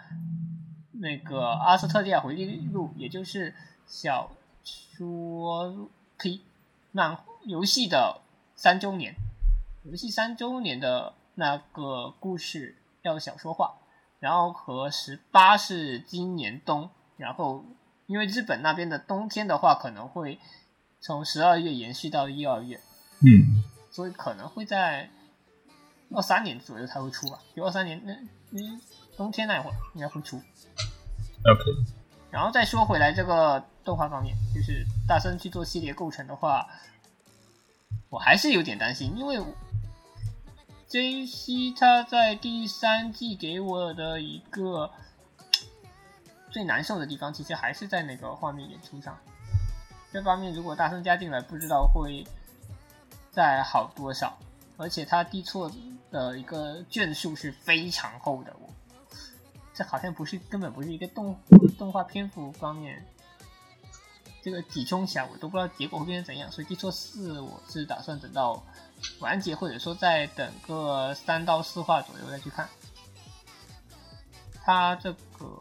[1.00, 3.56] 那个《阿斯特利亚回忆录》，也就是
[3.86, 4.32] 小
[4.64, 6.42] 说 P
[6.92, 8.22] 漫游戏的
[8.56, 9.16] 三周年。
[9.84, 13.76] 游戏三周年的那个故事要小说化，
[14.20, 17.66] 然后和十八是今年冬，然后
[18.08, 20.40] 因为日本那边的冬天的话，可能会
[21.02, 22.80] 从十二月延续到一二月，
[23.20, 23.62] 嗯，
[23.92, 25.10] 所以可能会在
[26.16, 28.14] 二三年左右才会出吧，就二三年那
[28.52, 28.80] 嗯
[29.18, 30.38] 冬天那会儿应该会出。
[30.38, 31.64] OK，
[32.34, 36.68] 然后再说回来这个动画方面，就是大森去做系列构成的话，
[38.10, 39.40] 我还是有点担心，因为。
[40.88, 44.92] J C 他在第三季给我的一个
[46.52, 49.18] 最难受的地方，其实还是在那个画面演出上。
[50.12, 52.24] 这方面如果大声加进来，不知道会
[53.32, 54.38] 再好多少。
[54.78, 55.72] 而且他递错
[56.12, 58.70] 的一个卷数是非常厚的，我
[59.74, 61.38] 这好像不是根本不是一个动
[61.78, 63.06] 动画篇幅方面，
[64.42, 66.52] 这个挤冲起来我都不知道结果会变成怎样。
[66.52, 68.64] 所以递错四，我是打算等到。
[69.20, 72.70] 完结，或者说再等个三到四话左右再去看。
[74.64, 75.60] 他这个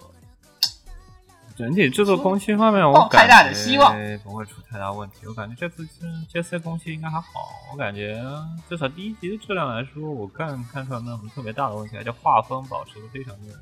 [1.56, 5.26] 整体制作工期方面，我感觉不会出太大问题。
[5.26, 5.88] 我感觉这次
[6.28, 7.28] 这次工期应该还好。
[7.72, 8.24] 我感觉
[8.68, 13.58] 至少第一集的质量来说，我看看出来没有什么特别大的问题，而且画风保持的非常的，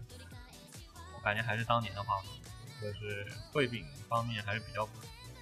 [1.21, 2.33] 我感觉还是当年的画风，
[2.81, 4.89] 就是绘饼方面还是比较。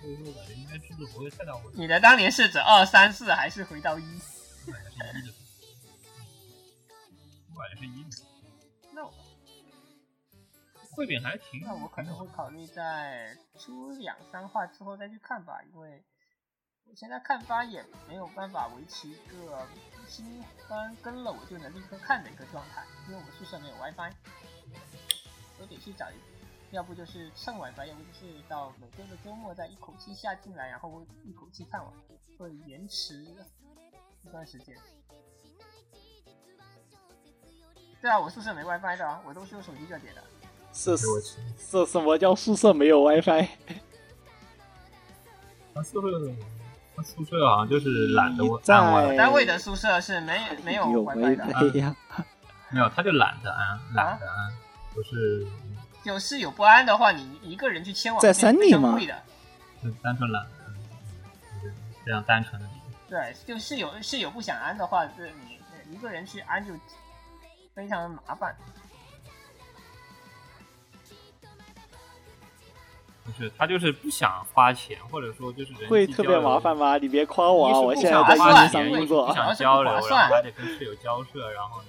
[0.01, 1.81] 所以说，我感觉应该制作不会太大问题。
[1.81, 4.21] 你的当年是指二三四，还是回到一？
[4.67, 5.33] 我感觉是一的。
[7.55, 8.17] 我感觉是一的。
[8.93, 9.13] 那我
[10.93, 11.61] 绘饼还挺……
[11.65, 16.05] 那我可能会考虑在出两三话之后再去看吧，因为
[16.85, 19.67] 我现在看番也没有办法维持一个
[20.07, 24.13] 新番跟了我就能立刻看的一个状态，因为我们宿舍没有 WiFi，
[25.61, 26.15] 我得去找一。
[26.71, 31.91] 要不就是蹭 WiFi，要不就是到每周的周末再一口气下进来，然后一口气看完，
[32.39, 33.25] 会延迟
[34.23, 34.77] 一段时间。
[38.03, 40.23] 对啊，我宿舍没 WiFi 的啊，我都是用手机热点的。
[40.71, 43.49] 是是，什么叫宿舍没有 WiFi？
[45.75, 46.33] 他宿舍，
[46.95, 49.17] 他宿舍好像就是懒得安。
[49.17, 51.97] 单位的宿舍是没没有 WiFi 的。
[52.71, 54.53] 没有，他就懒得安，懒得安，
[54.99, 55.47] 不是。
[56.03, 58.99] 有室友不安的话，你一个人去牵网在三 D 吗？
[59.83, 60.45] 就单纯懒，
[61.63, 61.75] 就是
[62.05, 62.69] 这样单纯的。
[63.09, 66.73] 对，就室友室友不想安的话，是你一个人去安就
[67.75, 68.57] 非常的麻烦。
[73.25, 76.97] 不是，他就是不想花钱，或者说就是会特别麻烦吗？
[76.97, 77.79] 你别夸我啊！
[77.79, 78.23] 我现在
[78.69, 81.89] 在工作，不想交流，然后还得跟室友交涉，然后你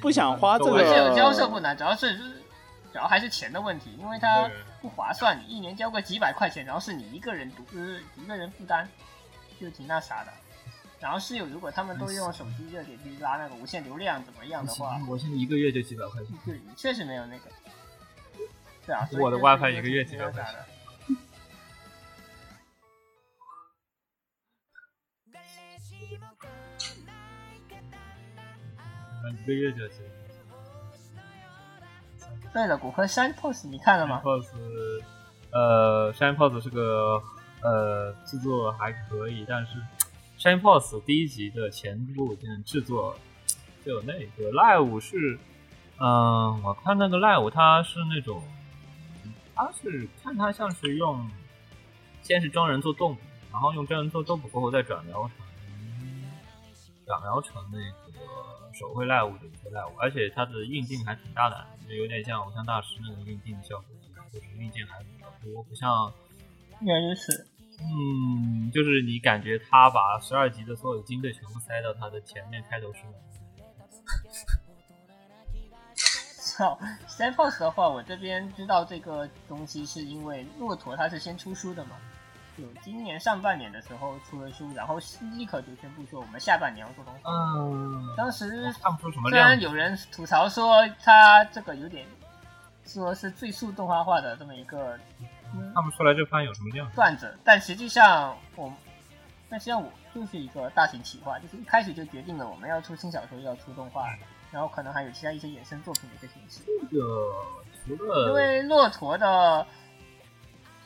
[0.00, 0.84] 不想花这个。
[0.84, 2.42] 室友交涉不难，主要是。
[2.92, 4.50] 主要还是钱的问题，因为它
[4.80, 8.86] 不划算，你一年交个几百块钱，然后是你一个人独，就是一个人负担，
[9.60, 10.32] 就挺那啥的。
[10.98, 17.50] 然后室友如果他们都用手机热点去拉那个无线流量怎么样的话，我现在一个月就几百块钱，对，确实没有那个。
[18.86, 20.54] 对啊，我的 WiFi 一个月几百块钱。
[29.30, 30.02] 一个月就行。
[32.52, 34.48] 对了，骨科山 pose 你看了吗？pose，
[35.50, 37.22] 呃，山 pose 是个
[37.62, 39.72] 呃制作还可以，但是
[40.38, 43.14] 山 pose 第一集的前部件制作
[43.84, 45.38] 就那个 live 是，
[45.98, 48.42] 嗯，我看那个 live 它是那种，
[49.54, 51.28] 它是看它像是用，
[52.22, 53.20] 先是真人做动捕，
[53.52, 55.46] 然后用真人做动捕过后再转疗成，
[57.04, 58.05] 转疗成那个。
[58.78, 63.86] 手绘 live 的一个 live，而且它的运镜还挺大胆，就有点像偶像大师那种运镜效果，
[64.30, 66.12] 就是运镜还比较多，不像。
[66.80, 67.48] 原来如此。
[67.80, 73.12] 嗯，就是你感觉他把十二级的所有金队全部塞到他的前面开头是吗？
[76.38, 81.96] 操 s a m p o s 的话，我这边知道这个东西是因为骆驼他是先出书的嘛。
[82.56, 84.98] 就今年上半年的时候出了书，然后
[85.34, 87.20] 立刻就宣布说我们下半年要做东西。
[87.26, 92.06] 嗯，当时看不出什么虽然有人吐槽说他这个有点
[92.86, 94.98] 说是最速动画化的这么一个，
[95.74, 98.72] 看不出来这番有什么料段子，但实际上我，
[99.50, 104.08] 但实际上我就是一个大型企划，就是一开始就决定了我们要出新小说，要出动画，
[104.50, 106.62] 然后可能还有其他一些衍生作品的一个形式。
[106.90, 107.32] 这个
[107.84, 109.66] 除了因为骆驼的。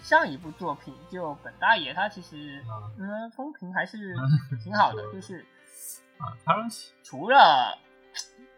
[0.02, 2.64] 上一部作品就本大爷，他其实
[2.98, 4.14] 嗯风评还是
[4.62, 5.44] 挺好的，就是
[6.18, 6.54] 啊，他
[7.02, 7.78] 除了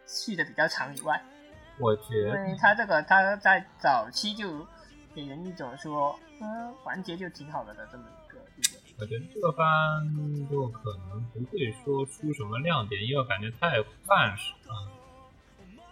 [0.07, 1.21] 续的比较长以外，
[1.79, 4.65] 我觉得，因为他这个他在早期就
[5.13, 8.39] 给人一种说嗯完结就挺好了的这么一个。
[8.99, 9.65] 我觉得这个番
[10.49, 14.87] 就可能不会说出什么亮点，因为感觉太范式了，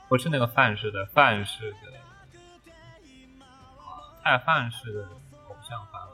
[0.08, 1.78] 不是那个范式的范式的，
[4.24, 5.10] 太范式的。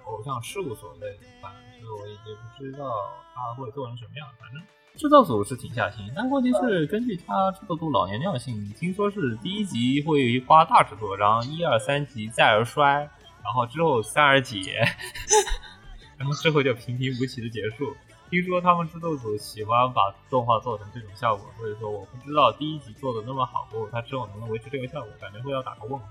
[0.07, 2.89] 偶像事务所类的番，所以我已经不知道
[3.33, 4.27] 他会做成什么样。
[4.39, 4.61] 反正
[4.95, 13.07] 制作组是挺下心，但问题是根据他制作组老年尿性，听说是第一集会花大制作，然后一二三集再而衰，
[13.43, 14.83] 然后之后三而竭，
[16.17, 17.95] 然后之后就平平无奇的结束。
[18.29, 26.05] 听说他们制作组喜欢把动画做成这种效果，所以说我不知道第一集做的那么好过后，他之后能不能维持这个效果，感觉会要打个问号。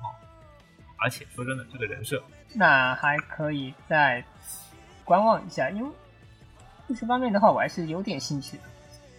[0.98, 2.22] 而且说真的，这个人设。
[2.54, 4.24] 那还可以再
[5.04, 5.90] 观望一下，因为
[6.86, 8.62] 故事方面的话，我还是有点兴趣的。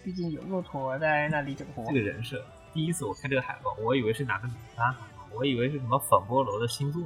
[0.04, 1.84] 毕竟有骆驼在那里整活。
[1.86, 4.94] 这个人设，第一次我看这个海报，我以为是哪个女番，
[5.32, 7.02] 我以为是什么粉菠萝的星座。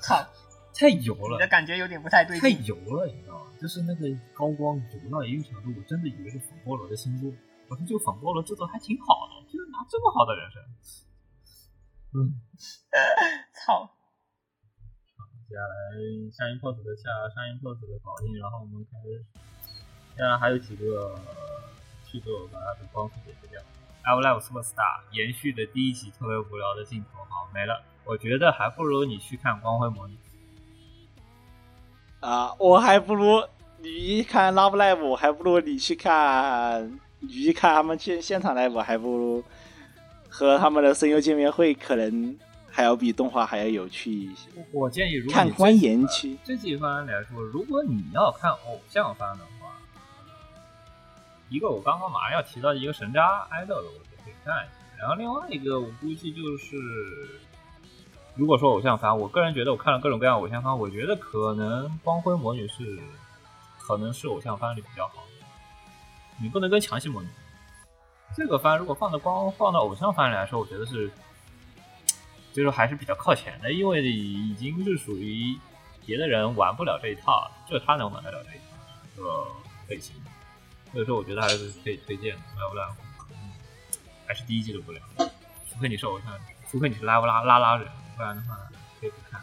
[0.00, 0.24] 操，
[0.74, 1.36] 太油了！
[1.36, 2.38] 你的感觉有点不太对。
[2.38, 3.46] 太油了，你知道吗？
[3.60, 7.32] 就是那个高光油到一定程度，我真的以为是粉菠萝的星座。
[7.68, 10.60] 我说这个粉菠萝制作还挺好的，居然拿这么好的人设。
[12.14, 12.32] 嗯，
[13.52, 13.84] 操！
[13.84, 13.90] 好，
[15.48, 15.72] 接下来
[16.32, 17.04] 上一 pose 的下
[17.34, 19.24] 上一 pose 的搞定，然后我们开始，
[20.16, 21.14] 现在还有几个
[22.06, 23.60] 去做把它的光速解决掉。
[24.04, 27.82] L Live Superstar 延续的第一集特别无聊的镜头，好没了。
[28.06, 30.18] 我觉得还不如你去看光辉模拟。
[32.20, 33.46] 啊，我还不如
[33.76, 39.44] 你看 Love Live，我还不如你去看你看他们去现场 live，还不如。
[40.38, 42.38] 和他们的声优见面会可能
[42.70, 44.48] 还要比动画还要有趣一些。
[44.70, 49.72] 我建议，如果看观言区这几番来说，如果你要看偶像番的话，
[51.48, 54.72] 一个我刚刚马上要提到一个神渣爱豆的，我就可以看一下。
[54.96, 56.76] 然后另外一个，我估计就是，
[58.36, 62.96] 如果说偶像番，我个人觉得我看了各种各样偶像番，我觉得可能光辉魔女是，
[63.76, 65.24] 可能是偶像番里比较好。
[66.40, 67.28] 你不能跟强袭魔女。
[68.36, 71.10] 这个番如果放到光放到偶像番里来说，我觉得是，
[72.52, 75.58] 就是还是比较靠前的，因为已经是属于
[76.06, 78.62] 别的人玩不了这一套，就他能玩得了这一套
[79.16, 79.46] 这个
[79.88, 80.14] 类型，
[80.92, 82.42] 所以说我觉得还是可以推荐的。
[82.56, 82.84] 来不来？
[84.26, 85.00] 还是第一季的不了，
[85.68, 86.28] 除非你是偶像，
[86.70, 88.56] 除非你是拉布拉拉拉人，不然的话
[89.00, 89.40] 可以不看。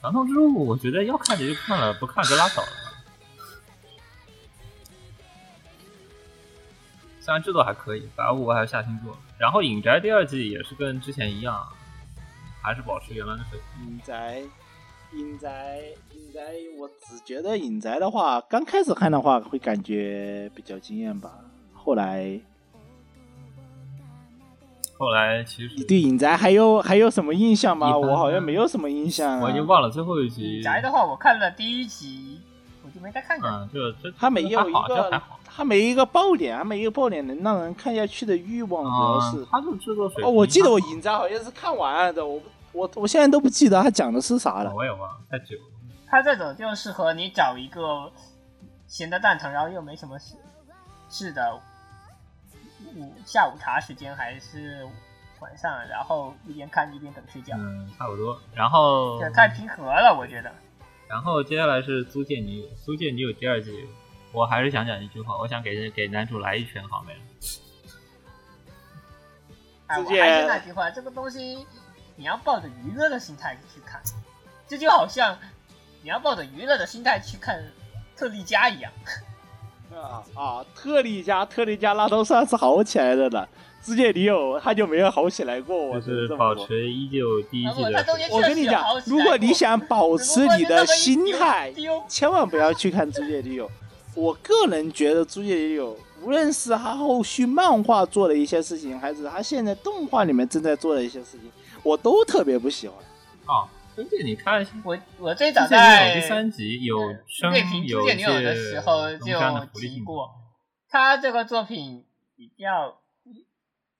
[0.00, 2.85] 长痛之路，我觉得要看就看了，不看就拉倒了。
[7.26, 9.12] 虽然制作还可以，反正我还是下心做。
[9.36, 11.60] 然后《隐宅》第二季也是跟之前一样，
[12.62, 13.88] 还是保持原来的水平。
[13.88, 14.40] 隐宅，
[15.12, 15.80] 隐宅，
[16.14, 16.40] 隐宅，
[16.78, 21.32] 我只觉得隐宅的话，刚开始看的话会感觉比较惊艳吧，
[21.74, 22.38] 后来
[24.96, 27.98] 后来其实你对影宅还有还有什么印象吗？
[27.98, 29.40] 我好像没有什么印象、啊。
[29.42, 30.62] 我已经忘了最后一集。
[30.62, 32.40] 宅的话，我看了第一集，
[32.84, 33.36] 我就没再看。
[33.42, 35.20] 嗯，就这他没有一个
[35.56, 39.44] 好，它没一个爆点，他没一个爆点能让人看下去的欲望，主要啊是。
[39.46, 42.40] 他的制作水哦，我记得我还好影宅好像是看完了的，我
[42.72, 44.74] 我我现在都不记得他讲的是啥了。
[44.74, 45.62] 我也忘了，太久了。
[46.06, 48.12] 他这种就适合你找一个
[48.86, 50.34] 闲的蛋疼，然后又没什么事
[51.08, 51.58] 事的
[52.94, 54.86] 午下午茶时间，还是
[55.40, 58.38] 晚上，然后一边看一边等睡觉，嗯，差不多。
[58.54, 60.52] 然后这太平和了，我觉得。
[61.08, 63.88] 然后接下来是租借女友，租借女友第二季，
[64.32, 67.14] 我还是想讲一句话，我想给给男主来一拳，好没？
[69.86, 71.66] 哎，我还是那句话，这个东西
[72.16, 74.02] 你要抱着娱乐的心态去看，
[74.68, 75.38] 这就好像
[76.02, 77.62] 你要抱着娱乐的心态去看
[78.16, 78.92] 特利迦一样。
[79.94, 80.66] 啊啊！
[80.74, 83.48] 特利迦，特利迦那都算是好起来的了。
[83.80, 86.26] 世界女友他就没有好起来过，我是。
[86.36, 91.72] 保持依旧第一季的我跟你讲如果你想保持你的心态
[92.08, 93.68] 千万不要去看《世界女友》。
[94.16, 101.52] 我个人觉得《租借女友》，无论是他后续漫画做的一些事情，还是他现在动画里面正在做的一些事情，
[101.82, 102.96] 我都特别不喜欢。
[103.44, 103.70] 啊。
[103.98, 110.30] 而且你看《我我最早在第三集有声对评有《租借女友》的借时候就提过，
[110.88, 112.04] 他这个作品
[112.36, 112.98] 比较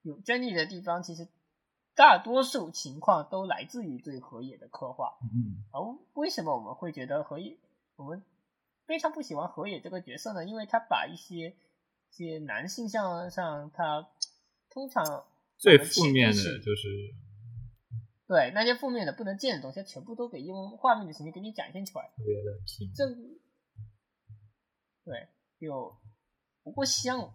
[0.03, 1.27] 有争议的地方，其实
[1.95, 5.15] 大多数情况都来自于对河野的刻画。
[5.23, 5.81] 嗯，而
[6.15, 7.57] 为什么我们会觉得河野，
[7.97, 8.23] 我们
[8.87, 10.45] 非常不喜欢河野这个角色呢？
[10.45, 14.09] 因为他把一些一些男性向上，他
[14.71, 15.27] 通常
[15.59, 17.15] 最负面的就是
[18.29, 22.11] 对那些负面的不能见的东西，全部都给用画面的形式给你展现出来。
[22.95, 23.07] 这
[25.05, 25.29] 对
[25.61, 25.97] 就
[26.63, 27.33] 不过像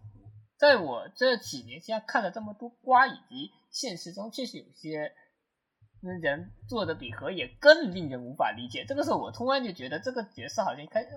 [0.58, 5.14] 在我这几年下看了这么多瓜，以及现实中确实有些
[6.22, 8.86] 人做的比河野更令人无法理解。
[8.86, 11.10] 这个时候，我突然就觉得这个角色好像开始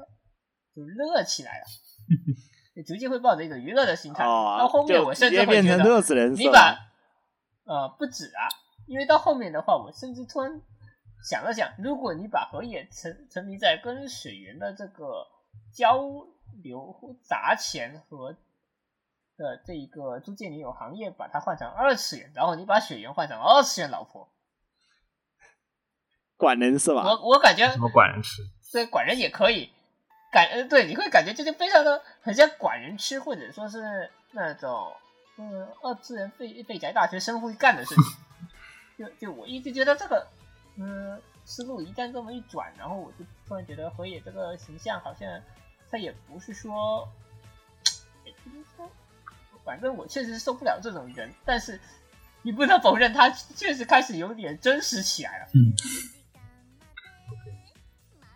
[0.74, 1.66] 就热起来了，
[2.74, 4.24] 就逐渐会抱着一种娱乐的心态。
[4.24, 6.90] 哦，到后面我甚至会觉得，乐子人你把。
[7.66, 8.44] 呃不止啊，
[8.86, 10.60] 因为到后面的话，我甚至突然
[11.26, 15.26] 想了想，如果你把河野沉沉迷在跟水源的这个
[15.72, 15.96] 交
[16.62, 18.36] 流砸钱和
[19.38, 24.30] 的这一个租借女友行业，把它换成二次元，然后你把水源换成二次元老婆，
[26.36, 27.02] 管人是吧？
[27.02, 28.42] 我我感觉什么管人吃？
[28.74, 29.70] 对管人也可以，
[30.35, 34.93] 感呃对，你会感觉这就非常的很像管人吃，或者说是那种
[35.37, 38.05] 嗯二次元废废宅大学生会干的事情。
[38.99, 40.26] 就就我一直觉得这个
[40.76, 45.41] 嗯思路一旦这么一转，然后我就突然觉得河野这个形象好像
[45.89, 47.09] 他也不是说，
[48.24, 48.91] 也不是说，
[49.64, 51.80] 反正我确实受不了这种人，但是
[52.43, 55.47] 你不能否认他确实开始有点真实起来了。
[55.55, 55.72] 嗯。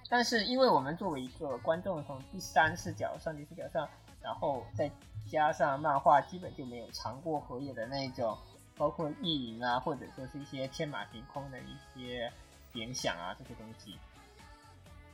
[0.08, 3.88] 但是因为我们作为一个观众，从第三视角、上帝视角上，
[4.22, 4.90] 然后再
[5.30, 8.36] 加上漫画，基本就没有尝过河野的那种，
[8.76, 12.32] 包括意淫啊，或者说是一些天马行空的一些
[12.72, 13.98] 联想啊这些东西，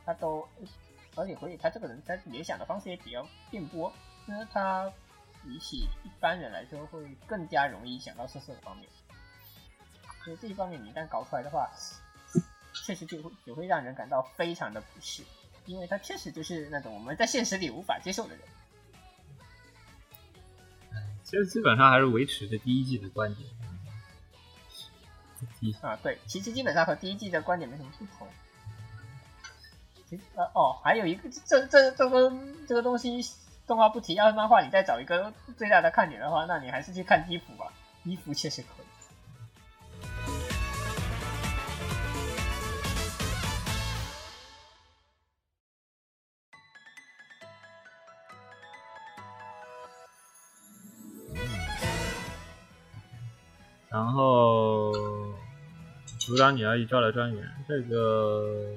[0.07, 0.47] 他都，
[1.16, 3.92] 而且河野他这个人，他联想的方式也比较电波，
[4.28, 4.88] 因为他
[5.42, 8.88] 比起一般人来说，会更加容易想到色色的方面，
[10.24, 11.68] 所以这一方面你一旦搞出来的话，
[12.74, 15.22] 确实就会也会让人感到非常的不适，
[15.66, 18.44] 因为他确实就是那种我们在现实里无法接受的人。
[21.22, 23.48] 其实基本上还是维持着第一季的观点。
[25.82, 28.28] 啊，对，其实基本上和第一季的观点没什么不同。
[30.08, 32.32] 其实呃哦，还有一个这这这个
[32.68, 33.20] 这个东西，
[33.66, 37.72] 动画不提，要是漫画你再找一个最大的看点的话，那你还是去看衣服吧，
[38.04, 38.84] 衣服确实可
[53.95, 54.90] 然后
[56.18, 58.76] 阻挡女儿已招来专员，这个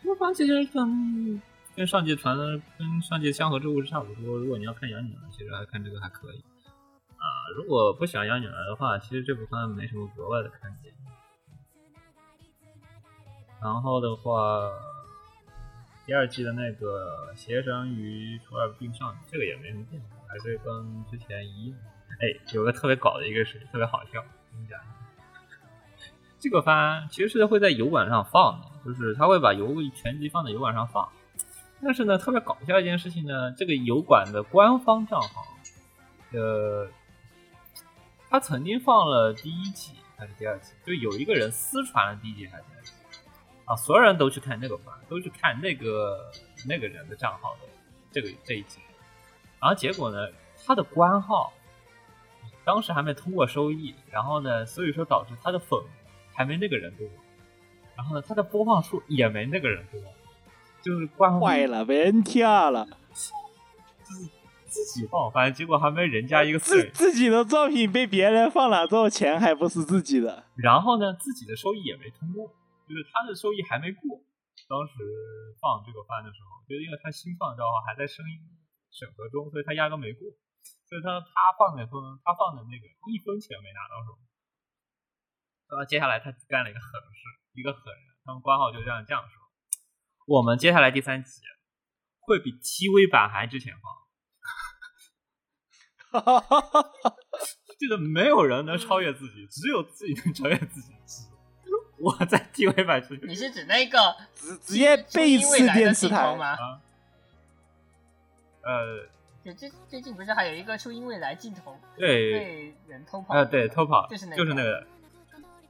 [0.00, 1.42] 这个方其实跟
[1.76, 4.38] 跟上季传的跟上季相合之物是差不多。
[4.38, 6.42] 如果你要看养女儿，其实还看这个还可以
[7.18, 7.26] 啊。
[7.54, 10.94] 如果不喜欢养女儿的话，其实这部番没什么格外的看点。
[13.60, 14.70] 然后的话，
[16.06, 21.78] 第二季的那个邪神与初二并上，这个也没什么变化，还是跟之前一样。
[22.20, 24.20] 哎，有个特别搞的一个事，特别好笑，
[24.52, 24.78] 跟你讲。
[26.40, 31.08] 这个番其实是会在油管上放的，就是他会把油全集放在油管上放。
[31.82, 35.46] 但是呢，特别搞笑一件事情呢，这个油管的官方账号，
[36.32, 36.88] 呃，
[38.28, 42.92] 他曾经放了第一集还是第二集，就有一个人私传了第一集还是第二集
[43.64, 46.32] 啊，所有人都去看那个番，都去看那个
[46.66, 47.60] 那个人的账号的
[48.10, 48.80] 这个这一集，
[49.60, 50.28] 然后结果呢，
[50.66, 51.52] 他的官号
[52.68, 55.80] 当时还没通过收益，然后呢，所以说导致他的粉
[56.34, 57.08] 还没那个人多，
[57.96, 59.98] 然后呢，他的播放数也没那个人多，
[60.82, 64.28] 就是官方坏了，被人跳了，就是
[64.66, 70.44] 自己放，反正结果还没人家一个自，自己的作品被别人放了之后，钱还不是自己的。
[70.54, 72.52] 然后呢，自己的收益也没通过，
[72.86, 74.20] 就是他的收益还没过。
[74.68, 74.92] 当时
[75.58, 78.36] 放这个番的时候，就是因为他新放的账号还在声音
[78.92, 80.28] 审核中，所以他压根没过。
[80.88, 81.92] 所以他他放的分，
[82.24, 84.16] 他放的那个一分钱没拿到手。
[85.68, 89.32] 然后接下来他干了一个狠事，一个狠人，他们官号就这样这样说：
[90.26, 91.42] 我们接下来第三集
[92.20, 93.92] 会比 TV 版还之前放。
[97.78, 100.94] 这个没有人能超越自己，只有自己能超越自己。
[102.00, 106.56] 我在 TV 版出你是指那个直直接背刺电视台，吗？
[108.62, 109.08] 呃，
[109.44, 113.34] 就最最近不是还有一个初音未来镜头对，被人偷跑？
[113.34, 114.36] 啊，对，偷跑，就是那个。
[114.36, 114.86] 就是那个，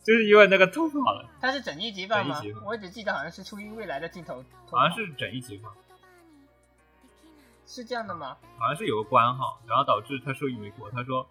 [0.03, 2.41] 就是因为那个偷跑了，它是整一集放吗？
[2.41, 2.53] 集？
[2.65, 5.73] 我只记得好像是初音未来的镜头好像是整一集放，
[7.67, 8.37] 是这样的吗？
[8.59, 10.91] 好像是有个官号，然后导致他收益没过。
[10.91, 11.29] 他说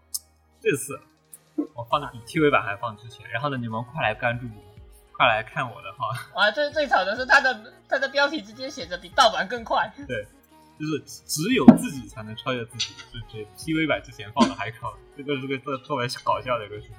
[0.61, 0.99] 这次
[1.73, 4.61] 我放的比 TV 版还放之前，然后呢，你们快来关注我，
[5.13, 6.07] 快来看我的号，
[6.39, 9.91] 啊，最最吵的是他的他的标题直接写着比盗版更快，
[10.79, 16.95] 就是只有自己才能超越自己，是这 TV 版之前放的还靠，这个是个特特别搞笑的一个事情，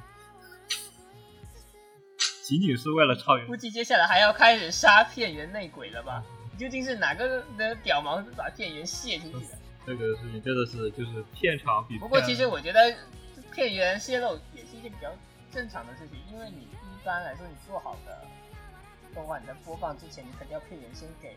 [2.43, 6.25] 仅仅是为了超越估计接下来还要开始杀片源内鬼了吧？
[6.59, 9.59] 究竟是哪个的屌毛把片源泄进去的？
[9.87, 12.01] 这个事情，真的是就是片场比片。
[12.01, 12.93] 不过其实我觉得
[13.55, 15.09] 片源泄露也是一件比较
[15.53, 18.27] 正常的事情，因为你一般来说你做好的
[19.15, 21.37] 动画你在播放之前，你肯定要片源先给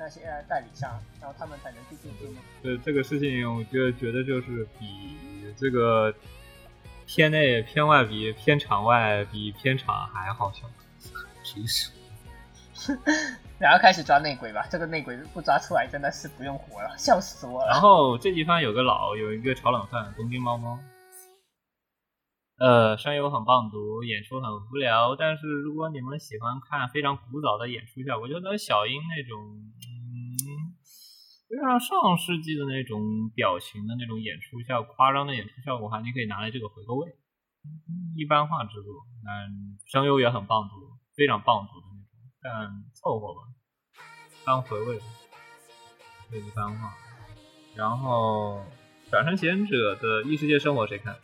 [0.00, 2.34] 那些呃代理商，然后他们才能去竞争。
[2.62, 6.12] 对这个事情，我就觉得就是比这个
[7.06, 10.62] 片内、片外比片场外比片场还好笑。
[11.44, 11.90] 平时
[13.60, 17.80] 然后开始抓内鬼吧，这个内鬼不抓出来真的是不用活了，笑死我了然。
[17.80, 20.78] 后这地方有个老有一个炒冷饭，东京猫猫。
[22.58, 29.40] 呃，声优很棒读，演出很无聊，但是如果你们喜欢看非常古早的演出效果，就跟小樱那种，
[29.80, 29.89] 嗯，
[31.50, 37.10] 非常上世纪的那种表情的那种演出效果，夸张的演出效果的话，你可以拿来这个回个味。
[37.10, 38.92] 嗯一般化制作，
[39.26, 40.74] 嗯，声优也很棒读，
[41.14, 42.08] 非常棒读的那种，
[42.40, 43.40] 但凑合吧，
[44.46, 45.00] 当回味，
[46.30, 46.94] 这一般化。
[47.74, 48.64] 然后
[49.10, 51.16] 《转身贤者》的异世界生活谁看？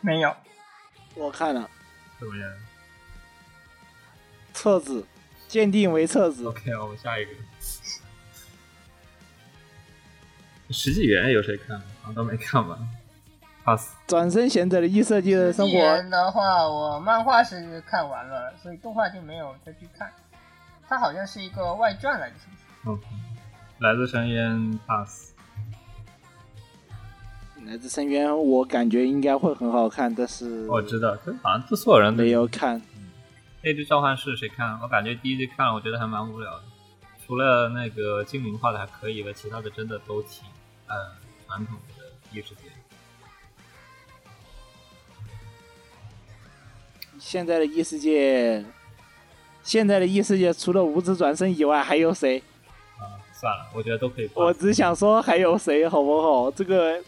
[0.00, 0.34] 没有，
[1.14, 1.70] 我看了
[2.18, 2.50] 怎么样
[4.52, 5.06] 册子，
[5.48, 6.46] 鉴定为册子。
[6.46, 7.30] ？OK，我们下一个。
[10.70, 11.78] 十纪元有谁看？
[11.78, 12.78] 好像都没看完
[13.64, 13.94] ？pass。
[14.06, 20.10] 转身贤者的异世界的生纪活，元的话，我漫画是看完了，所以动画就没有再去看。
[20.88, 22.46] 它好像是一个外传来的，是
[22.84, 23.02] 不是？
[23.06, 23.10] 嗯，
[23.78, 25.32] 来自深渊 pass。
[27.66, 32.80] 来自深渊，我感觉应该会很好看，但是我知道，这好像这所有人都没有看。
[33.62, 34.78] 那只召唤师谁看？
[34.80, 36.62] 我感觉第一集看了，我觉得还蛮无聊的。
[37.26, 40.44] 除了那个精灵画的还可以吧，其他的真的都挺
[40.88, 41.12] 呃
[41.46, 42.62] 传统的异世界。
[47.18, 48.64] 现在的异世界，
[49.62, 52.42] 现在的异世界除了无职转身以外，还有谁？
[52.96, 54.30] 啊，算了，我觉得都可以。
[54.34, 56.50] 我只想说还有谁，好不好？
[56.50, 57.02] 这个，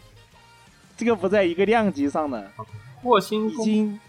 [0.97, 2.51] 这个不在一个量级上的，
[3.03, 4.01] 霍星，已经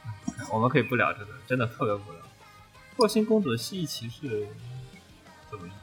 [0.50, 2.20] 我们可以不聊这个，真的特别无聊。
[2.96, 4.48] 霍星公主蜥蜴骑士
[5.50, 5.76] 怎么样？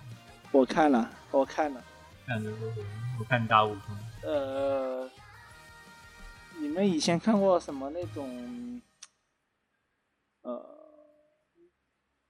[0.51, 1.81] 我看了，我看了。
[2.27, 2.81] 看着就是
[3.17, 5.09] 我看大悟空，呃，
[6.59, 8.81] 你们以前看过什么那种，
[10.41, 10.61] 呃，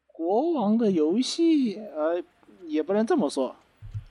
[0.06, 1.82] 国王的游戏？
[1.96, 2.24] 呃，
[2.68, 3.56] 也不能这么说，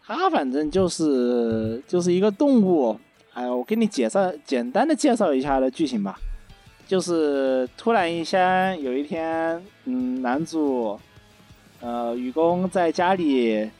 [0.02, 2.98] 他反正就是就是一个动物。
[3.34, 6.18] 哎，我给你介绍简单的介绍一下的剧情吧。
[6.88, 10.98] 就是突然一下有一天，嗯，男主，
[11.80, 13.70] 呃，愚公在家里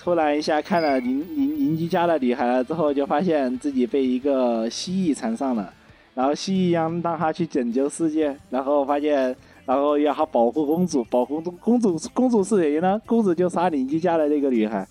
[0.00, 5.70] 突然一下看了邻邻邻居家的女孩了之后，就发现自己被一个蜥蜴缠上了，
[6.14, 9.36] 然后蜥蜴让让他去拯救世界，然后发现，
[9.66, 13.00] 然后要他保护公主，保护公主，公主是谁呢？
[13.04, 14.86] 公主就杀邻居家的那个女孩，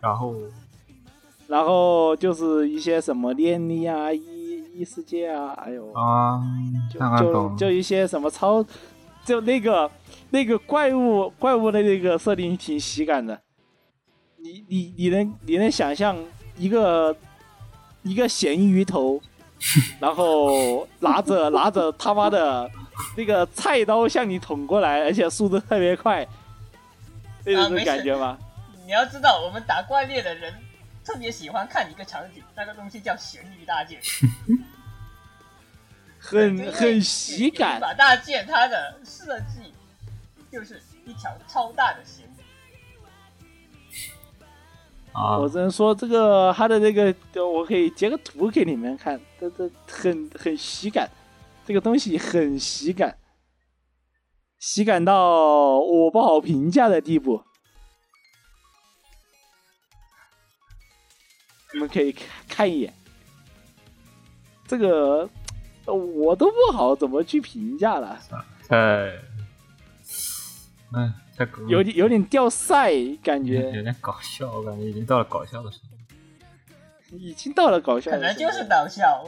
[0.00, 0.34] 然后
[1.48, 4.20] 然后就是一些什么恋力啊、异
[4.74, 6.40] 异世界啊，哎呦啊，
[6.90, 7.56] 就就。
[7.56, 8.64] 就一些什么超，
[9.24, 9.90] 就那个
[10.30, 13.40] 那个怪物怪物的那个设定挺喜感的。
[14.38, 16.16] 你你你能你能想象
[16.56, 17.14] 一个
[18.02, 19.20] 一个咸鱼头，
[20.00, 22.70] 然后拿着 拿着他妈的
[23.16, 26.26] 那个菜刀向你捅过来，而且速度特别快，
[27.44, 28.38] 那种感觉吗？
[28.86, 30.54] 你要知道，我们打怪猎的人
[31.04, 34.00] 特别喜欢看一个场景，那个东西叫咸鱼大剑，
[36.18, 37.80] 很很喜感一。
[37.80, 39.59] 把大剑它的设计
[40.50, 42.42] 就是一条超大的咸鱼。
[45.12, 47.14] 啊我，只能说这个它的那个，
[47.46, 51.10] 我可以截个图给你们看，这这很很喜感，
[51.66, 53.18] 这个东西很喜感，
[54.60, 57.42] 喜感到我不好评价的地步。
[61.72, 62.94] 你们可以看看一眼，
[64.66, 65.28] 这个
[65.86, 68.20] 呃我都不好怎么去评价了，
[68.68, 69.12] 太，
[70.92, 73.70] 哎，太狗有点有点掉赛感觉。
[73.72, 77.16] 有，点搞笑，我感觉已经到了搞笑的时候。
[77.16, 79.24] 已经到了搞笑可能就是搞笑。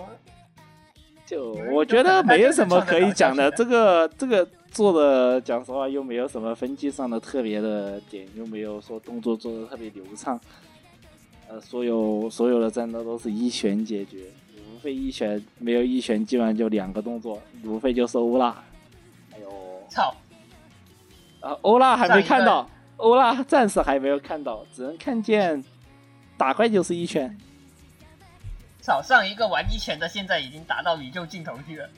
[1.27, 10.39] 就我觉得没有什么可以讲的，这个这个做的，讲实话又没有什么分级上的特别的点，又没有说动作做的特别流畅，
[11.49, 14.27] 呃，所有所有的战斗都是一拳解决，
[14.75, 18.51] 无非一拳没有一拳，基本上就两个动作，无非就是欧拉，
[19.31, 19.49] 还有
[19.89, 20.15] 操，
[21.43, 25.63] 啊欧拉还没看到，欧拉暂时还没有看到，只能看见
[26.39, 27.37] 打怪就是一拳，
[28.81, 29.03] 早！
[29.03, 31.91] 上一个玩一拳的，现在已经达到宇宙尽头去了。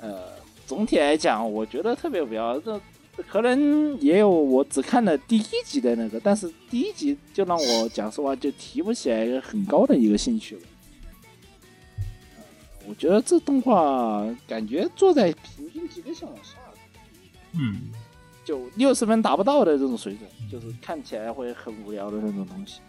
[0.00, 0.28] 呃，
[0.66, 2.60] 总体来讲，我觉得特别无聊。
[2.60, 2.80] 这
[3.26, 10.62] 可能也有我只看了第一集的那个，但是第一集就让我讲实话就提不起来很高的一个兴趣了。
[12.36, 12.44] 呃
[12.88, 16.57] 我觉得这动画感觉坐在平均级的线往下，
[17.52, 17.90] 嗯，
[18.44, 22.80] 就六十分达不到的这种水准，就是看起来会很无聊的那种东西。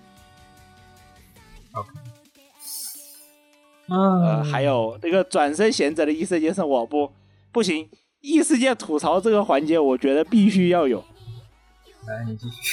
[1.73, 1.85] 呃，
[3.89, 7.11] 嗯还有那个转身贤者的异世界生活不
[7.51, 7.89] 不行，
[8.21, 11.03] 异世界吐槽这个环节，我觉得必须要有。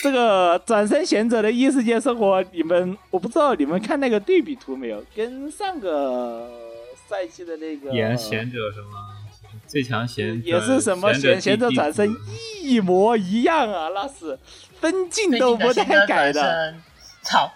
[0.02, 5.04] 这个转身贤者的异世界生活，你们我不知道你们看那个对比图没有？
[5.14, 6.50] 跟上个
[7.06, 8.88] 赛季的那个演贤者什么
[9.76, 12.10] 最强贤者也是什么贤贤者转身
[12.62, 14.38] 一模一样啊，那是
[14.80, 16.74] 分镜都不带改的，
[17.20, 17.52] 操！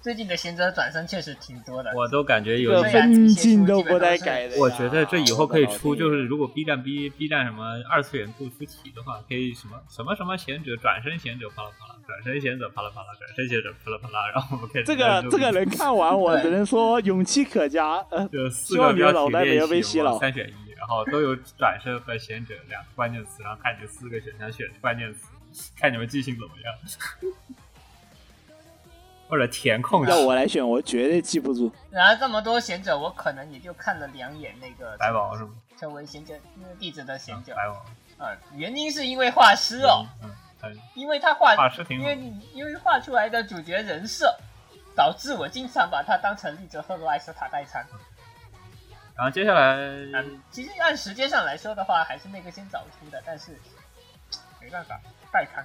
[0.00, 1.90] 最近的贤者转身确实挺多的。
[1.96, 4.56] 我都感觉有分镜都不带改的。
[4.56, 18.04] 我觉得这以后可以出，就是如果 B 站 B B 站什么二次元做出题的话，可以什么什么什么贤者转身贤者啪啦啪啦，转身贤者啪啦啪啦，转身贤者啪啦啪啦，然后我们开始这个这个人看完，我只能说勇气可嘉。
[18.52, 27.34] 希望你的脑袋没有被洗脑三选一，然后都有转身和贤者两个关键词，然后看你四个选项选关键词，看你们记性怎么样，
[29.28, 31.72] 或者填空要我来选，我绝对记不住。
[31.90, 35.50] 然后这么多贤者，我可能也就看了两眼那个白宝是吗？
[35.76, 37.54] 成为贤者那个弟子的贤者。
[37.54, 40.30] 白宝啊，原因是因为画师哦，嗯，
[40.62, 44.32] 嗯因为他画画师挺好因为你因为画出来的主角人设，
[44.94, 47.84] 导致我经常把他当成利泽赫罗埃斯塔代参。
[49.16, 53.58] 然后接下来嗯，其实按时间上来说的话，还是那个先早出的，但是
[54.60, 55.00] 没办法，
[55.32, 55.64] 代刊。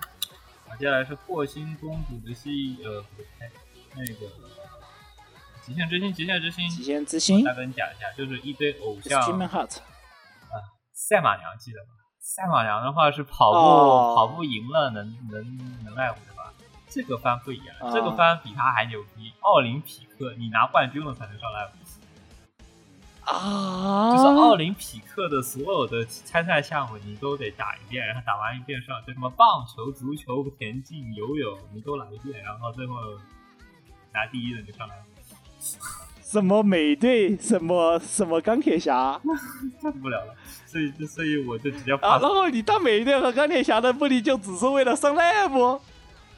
[0.78, 3.52] 接下来是霍星公主的戏，呃，不对，
[3.96, 4.32] 那个
[5.64, 9.78] 极限之星，极限之星，极限之星我再跟你讲一下，就是一堆偶像 Heart，
[10.94, 11.90] 赛马娘记得吧？
[12.20, 16.54] 赛马娘的话是跑步、哦跑步赢了能能能赖我的吧？
[16.88, 19.34] 这个番不一样，啊这个番比他还牛逼。
[19.40, 21.72] 奥林匹克，你拿冠军了才能上赖我。
[23.30, 32.96] 啊，就是奥林匹克的所有的参赛项目你都得打一遍，然后打完一遍上，就什么棒球、足球、田径、游泳，你都来一遍，然后最后
[34.12, 35.04] 拿第一的就上来了。
[36.22, 39.20] 什么美队，什么什么钢铁侠
[39.82, 45.80] 受 不了了，所以所以我就直接 啊，然后你当美队和钢铁侠的目的就只是为了上 lab，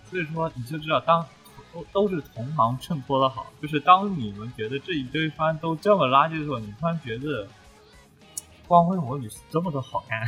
[0.10, 1.26] 所以说你就知道当。
[1.74, 7.46] 都都是同行衬托的好，就是当你们觉得这一堆番都这么垃圾的时候，你突然觉得
[8.68, 10.28] 《光辉魔女》是这么的好看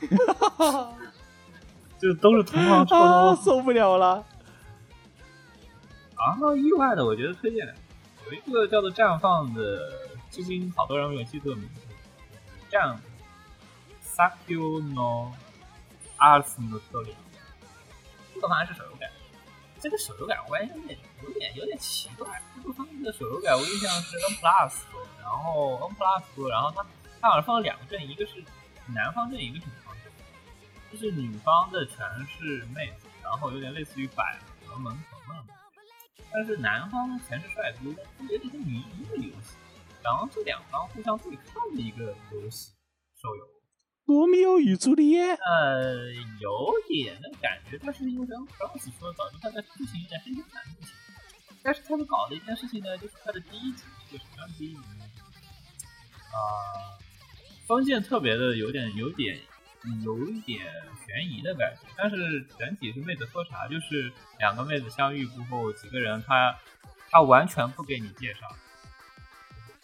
[2.00, 4.24] 就都是同行衬托的啊，受不了了。
[6.16, 7.66] 然后意外的，我觉得推荐，
[8.26, 9.92] 有一个叫做《绽放》的，
[10.30, 11.80] 至今好多人没有记错名字，
[12.70, 12.96] 绽
[14.04, 15.32] Sakyo no
[16.18, 17.14] Ars no Story，
[18.34, 19.09] 这个好像是手游改，
[19.80, 22.40] 这个手游改我感觉有点有点有点奇怪。
[22.54, 24.74] 这个方面的手游改我印象是 N Plus，
[25.22, 26.86] 然后 N Plus，然后它
[27.20, 28.44] 它好像放了两个阵，一个是
[28.86, 30.12] 男方阵，一个是女方阵。
[30.92, 35.56] 就是女方的全是妹子，然后有点类似于百合萌宠那种感
[36.16, 37.90] 觉，但是男方全是帅哥，
[38.28, 39.56] 有点像女一的游戏。
[40.02, 42.72] 然后这两方互相对抗的一个游戏
[43.20, 43.59] 手游。
[44.06, 50.94] 罗密欧与朱丽叶，呃，有点那感觉，但是因为刚刚子说，导致他的剧情有点黑心感剧情。
[51.62, 55.04] 但是他们搞的一件事情呢，就是他的第一集就是什么样的第一集呢？
[56.32, 56.98] 啊、
[57.66, 59.38] 封建特别的有点有点
[60.04, 60.66] 有一点
[61.06, 66.58] 悬疑的感觉，但是整体是妹子喝茶，就是两个妹子相遇过后，几个人他
[67.10, 68.40] 他完全不给你介绍，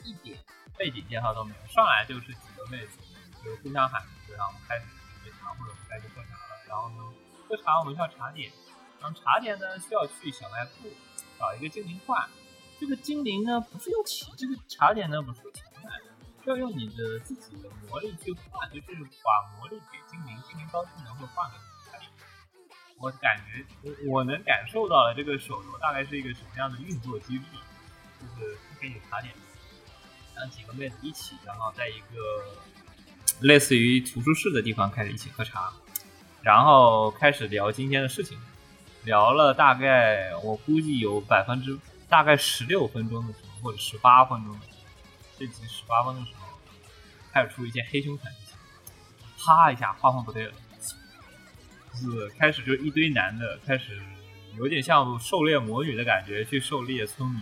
[0.03, 0.39] 一点
[0.77, 2.99] 背景介绍都没有，上来就是几个妹子
[3.47, 4.03] 就互相喊，
[4.37, 7.15] 然后开始准备茶或者我们开始喝茶了，然后呢
[7.49, 8.51] 喝茶我们需要茶点，
[9.01, 10.91] 然后茶点呢需要去小卖部
[11.39, 12.29] 找一个精灵换，
[12.81, 16.17] 这个精灵呢不是用钱，这个茶点呢不是用钱买的。
[16.47, 18.87] 要用你的自己的魔力去换，就是
[19.25, 22.09] 把魔力给精灵，精灵高兴了会换给你茶点。
[22.99, 27.45] 我感觉我我能感受到了这个手游大概是一个什么样的运作机制，
[28.21, 29.35] 就是给你茶点，
[30.37, 32.17] 让几个妹子一起，然后在一个
[33.41, 35.73] 类似于图书室的地方开始一起喝茶，
[36.43, 38.39] 然后开始聊今天的事情，
[39.05, 41.79] 聊了大概我估计有百分之
[42.09, 44.59] 大概十六分钟的时候，或者十八分钟。
[45.39, 46.49] 这集十八分的时候，
[47.31, 48.57] 开始出一些黑凶惨剧情，
[49.37, 50.53] 啪一下画风不对了，
[51.93, 54.01] 就是开始就一堆男的开始
[54.57, 57.39] 有点像狩猎魔女的感觉去狩猎村民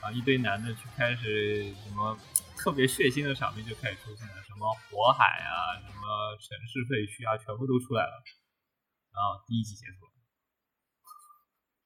[0.00, 2.18] 啊，一堆男的去开始什么
[2.56, 8.14] 特别血腥的场面就开始出现了，么火海啊，什么城市废墟啊，全部都出来了。
[9.14, 10.12] 然后第一集结束了，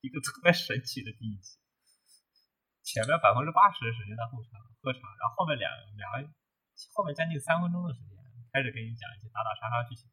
[0.00, 1.60] 一个特别神奇的第一集。
[2.82, 6.26] 前面百分之八十的时间在后场喝茶，然后后面两两个
[6.96, 8.16] 后面将近三分钟的时间
[8.50, 10.10] 开始给你讲一些打打杀杀剧情。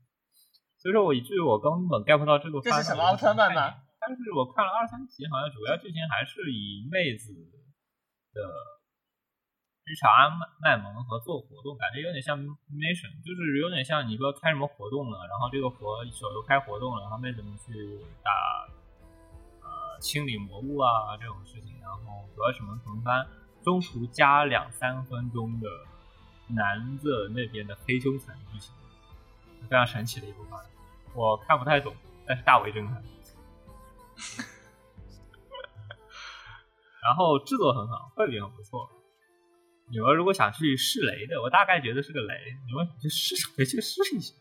[0.77, 3.83] 所以说我以至于我根本 get 不到这个这是什么奥特曼吗？
[3.99, 7.35] 但是我看了二三集，好像主要剧情还是以妹子
[8.31, 8.39] 的
[9.89, 12.37] 日常卖萌和做活动，感觉有点像
[12.69, 18.69] mission，就是有点像你说开什么活动了，然后这个活手游开活动了，然后妹子们去打
[19.63, 21.73] 呃清理魔物啊这种事情。
[21.81, 23.25] 然后主要是门横翻，
[23.63, 25.67] 中途加两三分钟的
[26.49, 28.71] 男的那边的黑凶残剧情，
[29.67, 30.63] 非常神奇的一部番，
[31.15, 31.95] 我看不太懂，
[32.27, 33.03] 但是大为震撼。
[37.01, 38.87] 然后制作很好，绘笔很不错。
[39.91, 42.33] 你们如果想去试雷的，我大概觉得是个雷，
[42.67, 44.33] 你们想去试可以去试一下。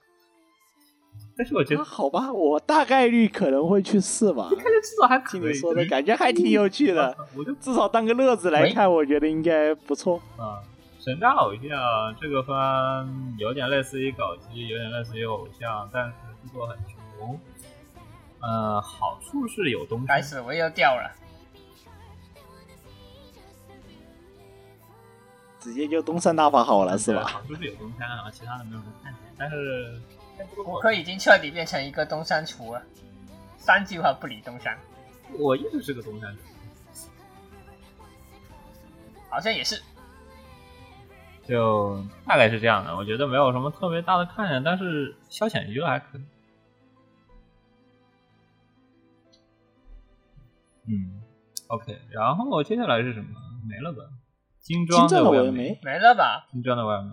[1.37, 4.49] 但是我觉得啊好吧，我大概率可能会去试吧。
[4.51, 10.21] 看着制作还听你说的感觉还挺有趣的，我就至少当个乐子来看，我觉得应该不错。
[10.37, 10.59] 啊，
[10.99, 17.41] 神战偶像这个番有点类似于搞基，有点类似于偶像，但是制作很穷。
[18.41, 21.11] 呃，好处是有东西，开始，我又掉了。
[25.69, 27.25] 直接就东山大法好了是吧？
[27.25, 29.23] 好处是有东山啊，其他的没有什么看点。
[29.37, 30.01] 但是
[30.65, 32.83] 我可已经彻底变成一个东山厨了，
[33.59, 34.79] 三句话不理东山，
[35.39, 36.41] 我一直是个东山厨，
[39.29, 39.79] 好像也是。
[41.47, 42.97] 就大概是这样的。
[42.97, 46.23] 我觉得没有什么特别大的看点，但是消遣娱乐还可以。
[50.87, 51.21] 嗯
[51.67, 53.39] ，OK，然后接下来是什么？
[53.69, 54.03] 没了吧？
[54.69, 55.99] 金金装维尔的我也没，没。
[55.99, 56.47] 了吧？
[56.53, 57.11] 精装的维尔梅，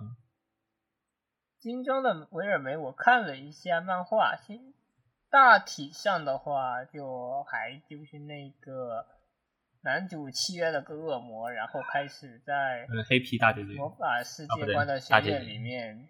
[1.58, 4.74] 精装的维尔梅，我看了一下漫画，新
[5.30, 9.06] 大体上的话，就还就是那个
[9.80, 15.32] 男主契约了个恶魔，然后开始在呃，黑皮大姐姐，魔法世界观的学大姐姐。
[15.38, 16.06] 院里面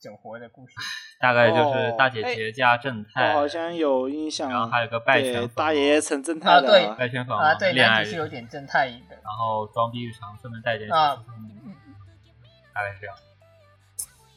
[0.00, 0.74] 整活的故事。
[1.20, 4.48] 大概就是哦大姐姐加正太，我好像有印象。
[4.48, 9.16] 然后还有个拜对权大爷爷成正太的啊对拜权粉啊，对，恋爱男主是有点正太的。
[9.24, 11.16] 然后装逼日常，顺便带点啊
[12.72, 13.16] 大概是这样，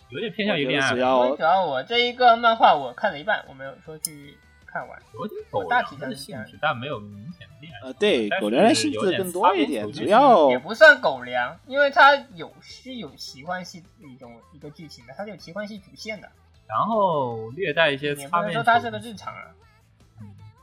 [0.09, 4.35] 有点偏向于恋爱主要我这一个漫画我看了一半，我没有说去
[4.71, 5.01] 看完。
[5.13, 7.87] 有点狗大体粮的性质，但没有明显的恋爱。
[7.87, 16.29] 呃，对，狗粮的性质更多一点，主要也不算狗粮，因为它有是有奇幻系一种一个剧情的，它是有奇幻系主线的，
[16.67, 18.53] 然后略带一些也不擦边球。
[18.53, 19.43] 能说它是个日常啊。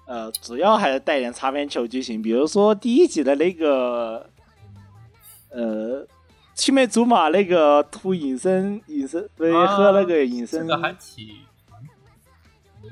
[0.07, 4.31] 呃，主要还是带点擦边球剧情，比如说第一集的那个，
[5.51, 6.07] 呃，
[6.55, 11.29] 青梅竹马那个涂隐身隐身，对，啊喝那个隐身，这个还挺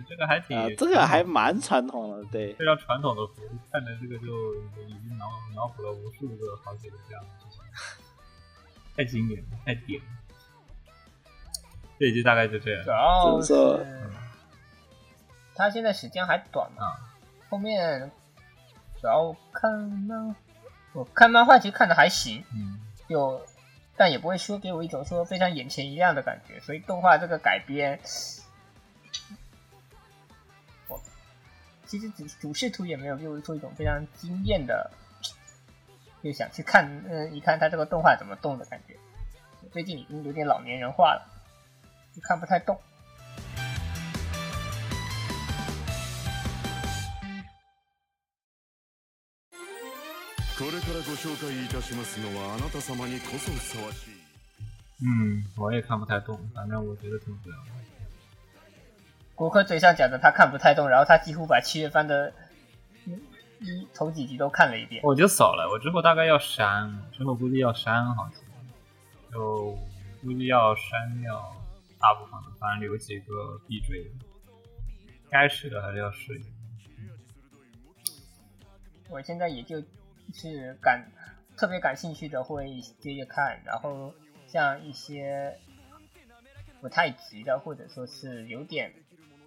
[0.09, 2.53] 这个还挺、啊，这个还蛮传统的，对。
[2.55, 4.55] 非常传统的服务，看着这个就
[4.87, 7.63] 已经脑脑补了无数个好几个这样的事情，
[8.97, 10.07] 太经典了，太点了。
[11.99, 12.91] 这一集大概就这样主。
[12.91, 13.87] 要是
[15.55, 16.93] 他现在时间还短嘛，
[17.49, 18.11] 后面
[19.01, 20.37] 主要看漫，
[20.93, 22.79] 我看漫画其实看的还行，嗯，
[23.09, 23.41] 就
[23.97, 27.99] 但也不会说给我一种说非常眼前一亮的感觉，所以动画这个改编，
[31.86, 34.92] 其实主主视图也没有给我出一种非常惊艳的，
[36.24, 38.96] 就想去看，嗯、一看他这个动画怎么动的感觉。
[39.72, 41.28] 最近已经有点老年人化了，
[42.14, 42.80] 就看不太动。
[50.58, 54.22] これからご紹介いたしますのはあなた様にこそふさわしい
[55.02, 57.85] 嗯，我也看不太懂，反正我觉得挺无聊的。
[59.37, 62.33] 国科嘴上讲的他看不太懂，然后他几乎把七月番的
[63.05, 63.21] 嗯
[63.61, 65.03] 一头几集都看了一遍。
[65.05, 68.43] 我就扫了，我之后大概要删，之后估计要删，好像
[69.31, 69.77] 就
[70.23, 71.55] 估计要删掉
[72.01, 74.11] 大部分的，反正留几个必追的，
[75.31, 75.83] 该试的。
[75.83, 76.49] 还是要试一下。
[79.11, 79.81] 我现在也就
[80.33, 81.13] 是感
[81.57, 82.43] 特别感兴趣的。
[82.43, 84.15] 会接着看，然后
[84.49, 85.59] 像一些
[86.81, 88.93] 不太急的，或者说是有点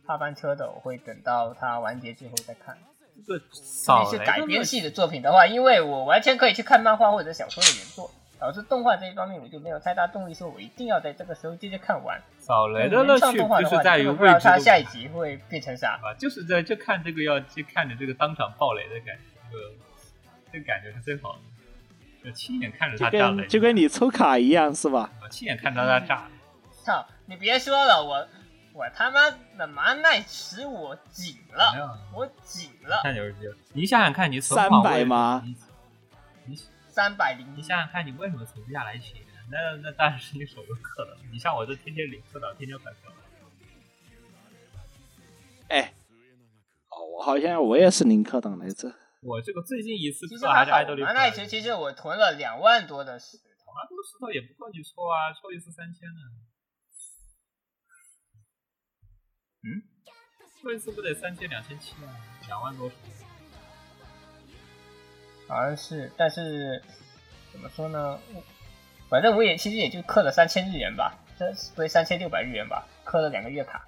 [0.10, 2.76] 怕翻车的，我会等到它完结之后再看。
[3.28, 12.20] 这个特扫雷是改编系的作品的话，因为我完全可以去看漫画或者小说的原作，导致动画这一方面我就没有太大动力说我一定要在这个时候接着看完。
[12.40, 16.00] 扫雷的乐趣就是在于不知道未知的它下一集会变成啥。
[16.02, 19.64] 啊，就是在就看这个要去看着这个当场爆雷的感觉，这个
[20.54, 25.12] 这个感觉是最好的，就亲眼看着就他炸雷，就跟你抽卡一样是吧？
[25.22, 26.28] 我亲眼看着他炸，
[26.84, 27.06] 操！
[27.28, 28.28] 你别说了，我
[28.80, 33.58] 我他妈的麻奈池我紧没了，我紧了，看就是这样。
[33.74, 35.44] 你想想看，你存款300为吗
[36.88, 39.22] 三百零你想想看，你为什么存不下来钱？
[39.52, 41.18] 那那当然是你手游氪的。
[41.30, 43.12] 你像我这天天领氪到天天返票，
[45.68, 45.94] 哎，
[46.88, 48.96] 哦，我好像我也是零氪党来着。
[49.22, 56.22] 我这个最近一次其实氪还是爱豆，力麻奈池其实我囤了两万多的石头，啊，这个石头也不够你抽啊，抽一次三千呢。
[59.64, 59.82] 嗯，
[60.62, 62.16] 抽一次不得三千两千七啊，
[62.48, 63.12] 两万多石头。
[65.48, 66.82] 好像是，但是
[67.52, 68.20] 怎么说呢？
[68.34, 68.44] 我
[69.10, 73.80] 反正我也其实也就氪了三千日元吧，这不是三千六百日元吧，氪了两个月卡。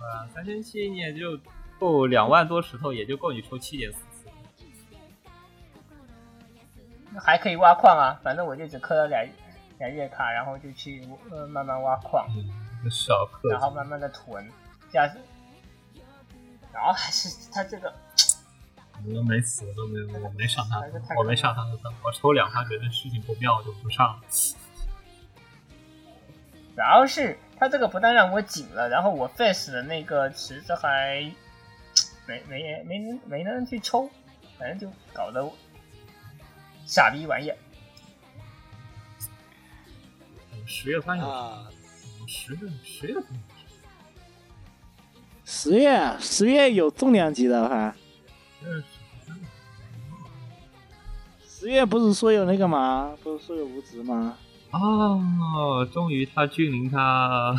[0.00, 1.38] 啊，三千七你也就
[1.78, 4.28] 够两万多石头，也就够你抽七点四次。
[7.18, 9.26] 还可以挖矿啊，反正我就只氪了两
[9.78, 12.26] 两月卡，然后就去呃慢慢挖矿，
[12.84, 14.48] 嗯，少氪然后慢慢的囤，
[14.92, 15.02] 加，
[16.72, 17.92] 然后还是他这个
[19.06, 20.80] 我都没死，我都没有，我没上他
[21.16, 24.22] 我没上他的当，我抽两下觉得事情不妙，我就不上了。
[26.74, 31.30] 主要是他这个不但让我紧了，然后我 face 的那个池子还
[32.26, 34.08] 没没没人没人去抽，
[34.58, 35.54] 反正就搞得我
[36.86, 37.56] 傻逼玩意儿。
[40.66, 41.68] 十月份有啊，
[42.28, 43.24] 十月十月份
[45.52, 47.92] 十月十月有重量级的哈，
[48.62, 48.84] 嗯，
[51.44, 53.10] 十月不是说有那个吗？
[53.20, 54.36] 不是说有无职吗？
[54.70, 57.52] 哦，终于他君临他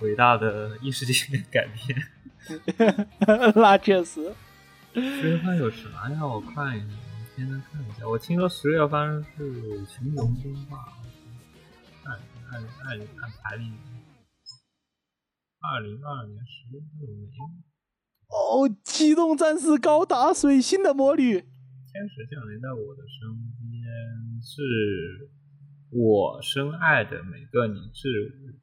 [0.00, 3.08] 伟大的异世界改变。
[3.56, 4.30] 那确实，
[4.92, 6.26] 十月份有啥呀？
[6.26, 8.06] 我看一下，我现在看一下。
[8.06, 10.76] 我听说十月份是《群龙争霸》，
[12.04, 12.14] 按
[12.50, 13.72] 按按按排名，
[15.62, 17.28] 二零二二年十月份有没有？
[18.28, 23.28] 哦，机动战士高达水星的魔女，天使降临在我的身
[23.70, 25.30] 边，是
[25.90, 28.56] 我深爱的每个你，是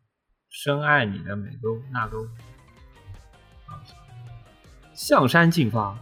[0.49, 2.25] 深爱你的每个那个我。
[3.67, 3.81] 啊
[4.93, 5.97] 象山进发，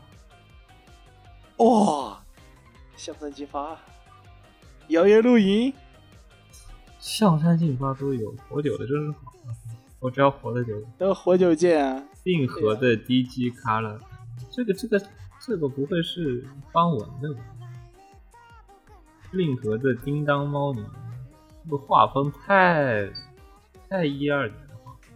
[1.58, 2.26] 哇、
[2.96, 3.80] 向山进发，
[4.88, 5.72] 摇曳露营，
[7.00, 9.34] 象山进发都有，活久的真是好。
[10.00, 12.04] 我只要活得久，都活久见啊！
[12.24, 14.00] 令和的 DG 卡了，
[14.52, 15.02] 这个这个
[15.40, 17.40] 这个不会是方文的吧？
[19.32, 20.86] 令和的叮当猫呢？
[21.64, 23.10] 这个画风太
[23.90, 25.12] 太一二年的画风。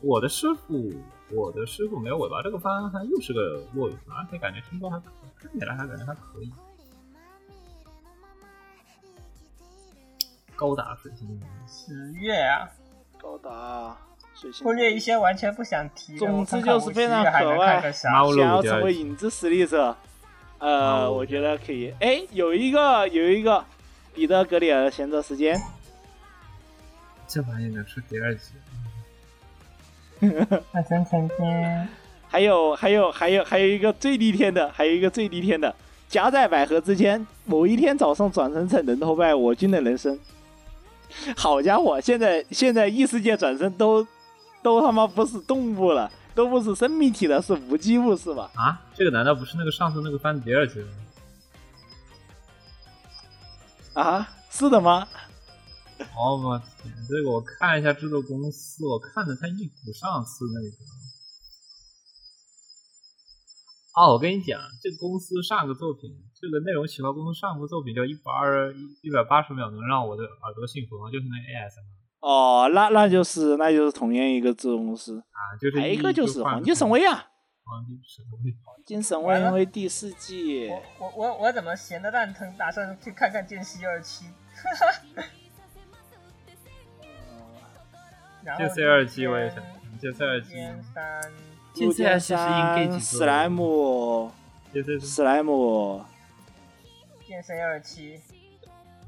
[0.00, 0.92] 我的师傅，
[1.32, 6.52] 我的师傅没有尾巴，这个番还又是个落羽番，而且感觉听说还可看起来还感觉还可以。
[10.54, 12.70] 高达水星，十月啊，
[13.24, 13.96] 高达
[14.34, 16.18] 水星忽略一些完全不想提的。
[16.18, 18.26] 总之就是非常我十月还能可爱看个啥马？
[18.26, 19.96] 想要成为影子实力者，
[20.58, 21.94] 呃，哦我觉得可以。
[22.00, 23.64] 哎，有一个有一个
[24.12, 25.58] 彼得格里尔的闲着时间，
[27.26, 28.52] 这玩意能出第二集？
[30.70, 31.88] 那真成天
[32.28, 35.74] 还有还有还有还有一个最逆天的，还有一个最逆天的，
[36.08, 40.20] 夹在百合之间，某一天早上转生成人头拜我军的人生。
[41.36, 44.06] 好家伙，现在现在异世界转生都
[44.62, 48.50] 都他妈不是动物了，都不是生命体了，是无机物是吧？
[48.54, 50.86] 啊，这个难道不是那个上次那个番的第二季吗？
[54.02, 55.06] 啊，是的吗？
[56.16, 60.68] 哦我天，这个我看一下制作公司，我看着他一股上次那个。
[63.94, 71.10] 哦，我跟你讲，这个公司上个作品，这个内容企划公司上个作品叫一百二一百八十秒能让我的耳朵幸福吗？
[71.12, 71.84] 就是那 ASM
[72.20, 77.24] 哦，那那就是那就是同样一个制作公司，啊，就是还有一个就是黄金神威啊，
[77.64, 84.24] 黄金神威，黄金神威因为第四季我我我我怎么闲的蛋疼，打算去看看《剑西二期》
[88.44, 90.50] 然后这 C 二季我也想看，这 C 二期，
[90.92, 91.32] 三，
[91.74, 94.30] 这 C 二季是 Engage 史莱姆，
[95.00, 96.04] 史莱姆，
[97.26, 98.20] 剑 C 二期，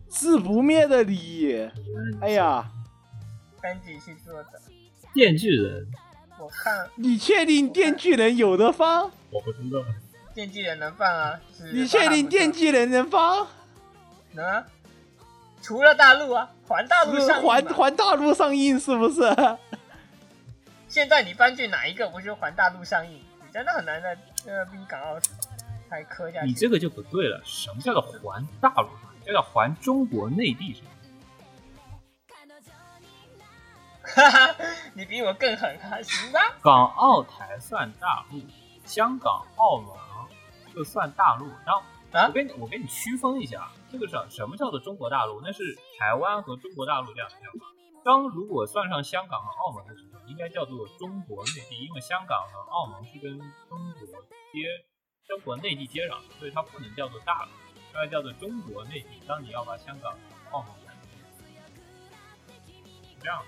[0.09, 1.71] 自不灭的你，
[2.21, 2.69] 哎呀，
[3.63, 4.49] 班级去做的。
[5.15, 5.87] 电锯人，
[6.41, 9.13] 我看你确定电锯人有的放？
[9.31, 9.79] 我不知道，
[10.35, 11.41] 电锯人能放啊？
[11.57, 13.47] 是你确定电锯人能放？
[14.33, 14.67] 能啊？
[15.63, 19.21] 除了大陆啊，环大陆是上环环大陆上映是不是？
[20.89, 23.23] 现在你搬去哪一个不是环大陆上映？
[23.45, 25.19] 你真的很难在呃逼港澳
[25.91, 26.47] 台磕下去。
[26.47, 27.41] 你这个就不对了。
[27.45, 29.13] 什么叫做环大陆上？
[29.25, 30.85] 这叫环中国内地上。
[34.03, 34.57] 哈哈，
[34.95, 36.01] 你比我更狠啊！
[36.01, 38.41] 行吧， 港澳台算大陆，
[38.85, 39.89] 香港、澳门
[40.73, 41.47] 就算大陆。
[41.67, 41.83] 然后
[42.13, 45.41] 啊我跟你我给你区分一下，这个什什么叫做中国大陆？
[45.43, 47.69] 那是台湾和中国大陆两个地方。
[48.05, 54.07] 当如果算上香港和澳门的时候，应该叫做中国内地，因为香港和澳门是跟中国
[54.53, 54.67] 接
[55.27, 57.51] 中国内地接壤的，所以它不能叫做大陆，
[57.93, 59.21] 它要叫做中国内地。
[59.27, 60.17] 当你要把香港、
[60.53, 60.71] 澳门
[63.21, 63.43] 这样。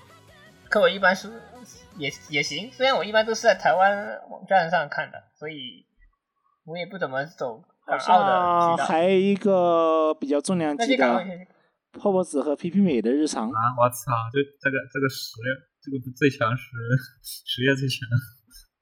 [0.69, 1.41] 可我一般是
[1.97, 5.87] 也也行，虽然我一般都是在台湾网站上看的，所以
[6.65, 8.87] 我也不怎么走好港澳的像渠道。
[8.87, 11.25] 还有一个比较重量级的
[11.99, 13.49] 泡泡子和皮皮美的日常。
[13.49, 13.61] 啊！
[13.79, 15.41] 我操，这这个这个十
[15.81, 16.71] 这个不最强十
[17.23, 18.09] 十月最强。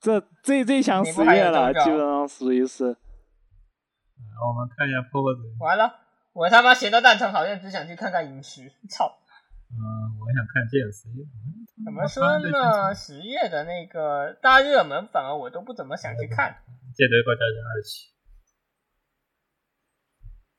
[0.00, 2.84] 这最最强十月了，基本上属于是。
[2.84, 5.92] 我们看一下泡泡嘴，完了，
[6.32, 8.70] 我他妈闲到蛋疼，好像只想去看看饮食。
[8.90, 9.18] 操！
[9.68, 9.76] 嗯，
[10.20, 11.08] 我想看 JC。
[11.84, 12.94] 怎么说呢？
[12.94, 16.62] 十月的那个大热门，反而我都不怎么想去看，
[16.94, 18.12] 借对过家人二期，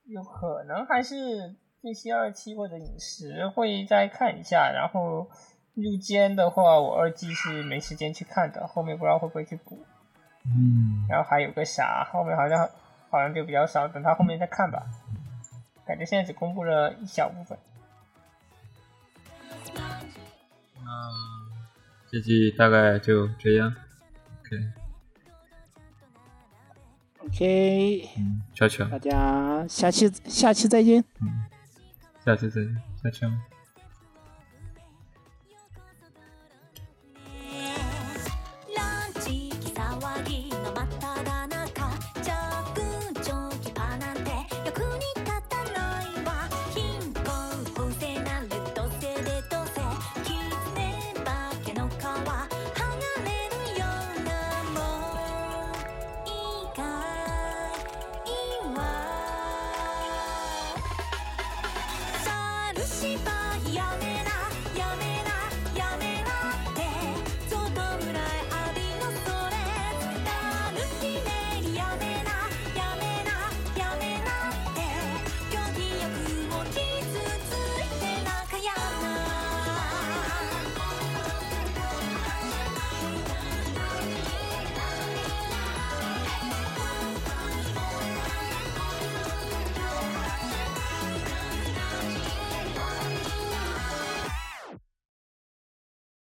[0.04, 4.70] 有可能还是这些二期或者饮食会再看一下。
[4.70, 5.30] 然后
[5.82, 9.78] 入监的话，我二季是没时间去看的，后面不知道会不会去补。
[10.44, 12.68] 嗯，然后还有个啥，后面好像
[13.10, 14.82] 好像就比较少，等他后面再看吧。
[15.86, 17.58] 感觉现在只公布了一小部分。
[20.80, 20.86] 嗯
[22.10, 23.74] 这季大概就这样。
[27.20, 31.04] OK，OK，嗯，悄悄，大家下期下期再见。
[31.20, 31.44] 嗯，
[32.24, 33.30] 下期再见，悄悄。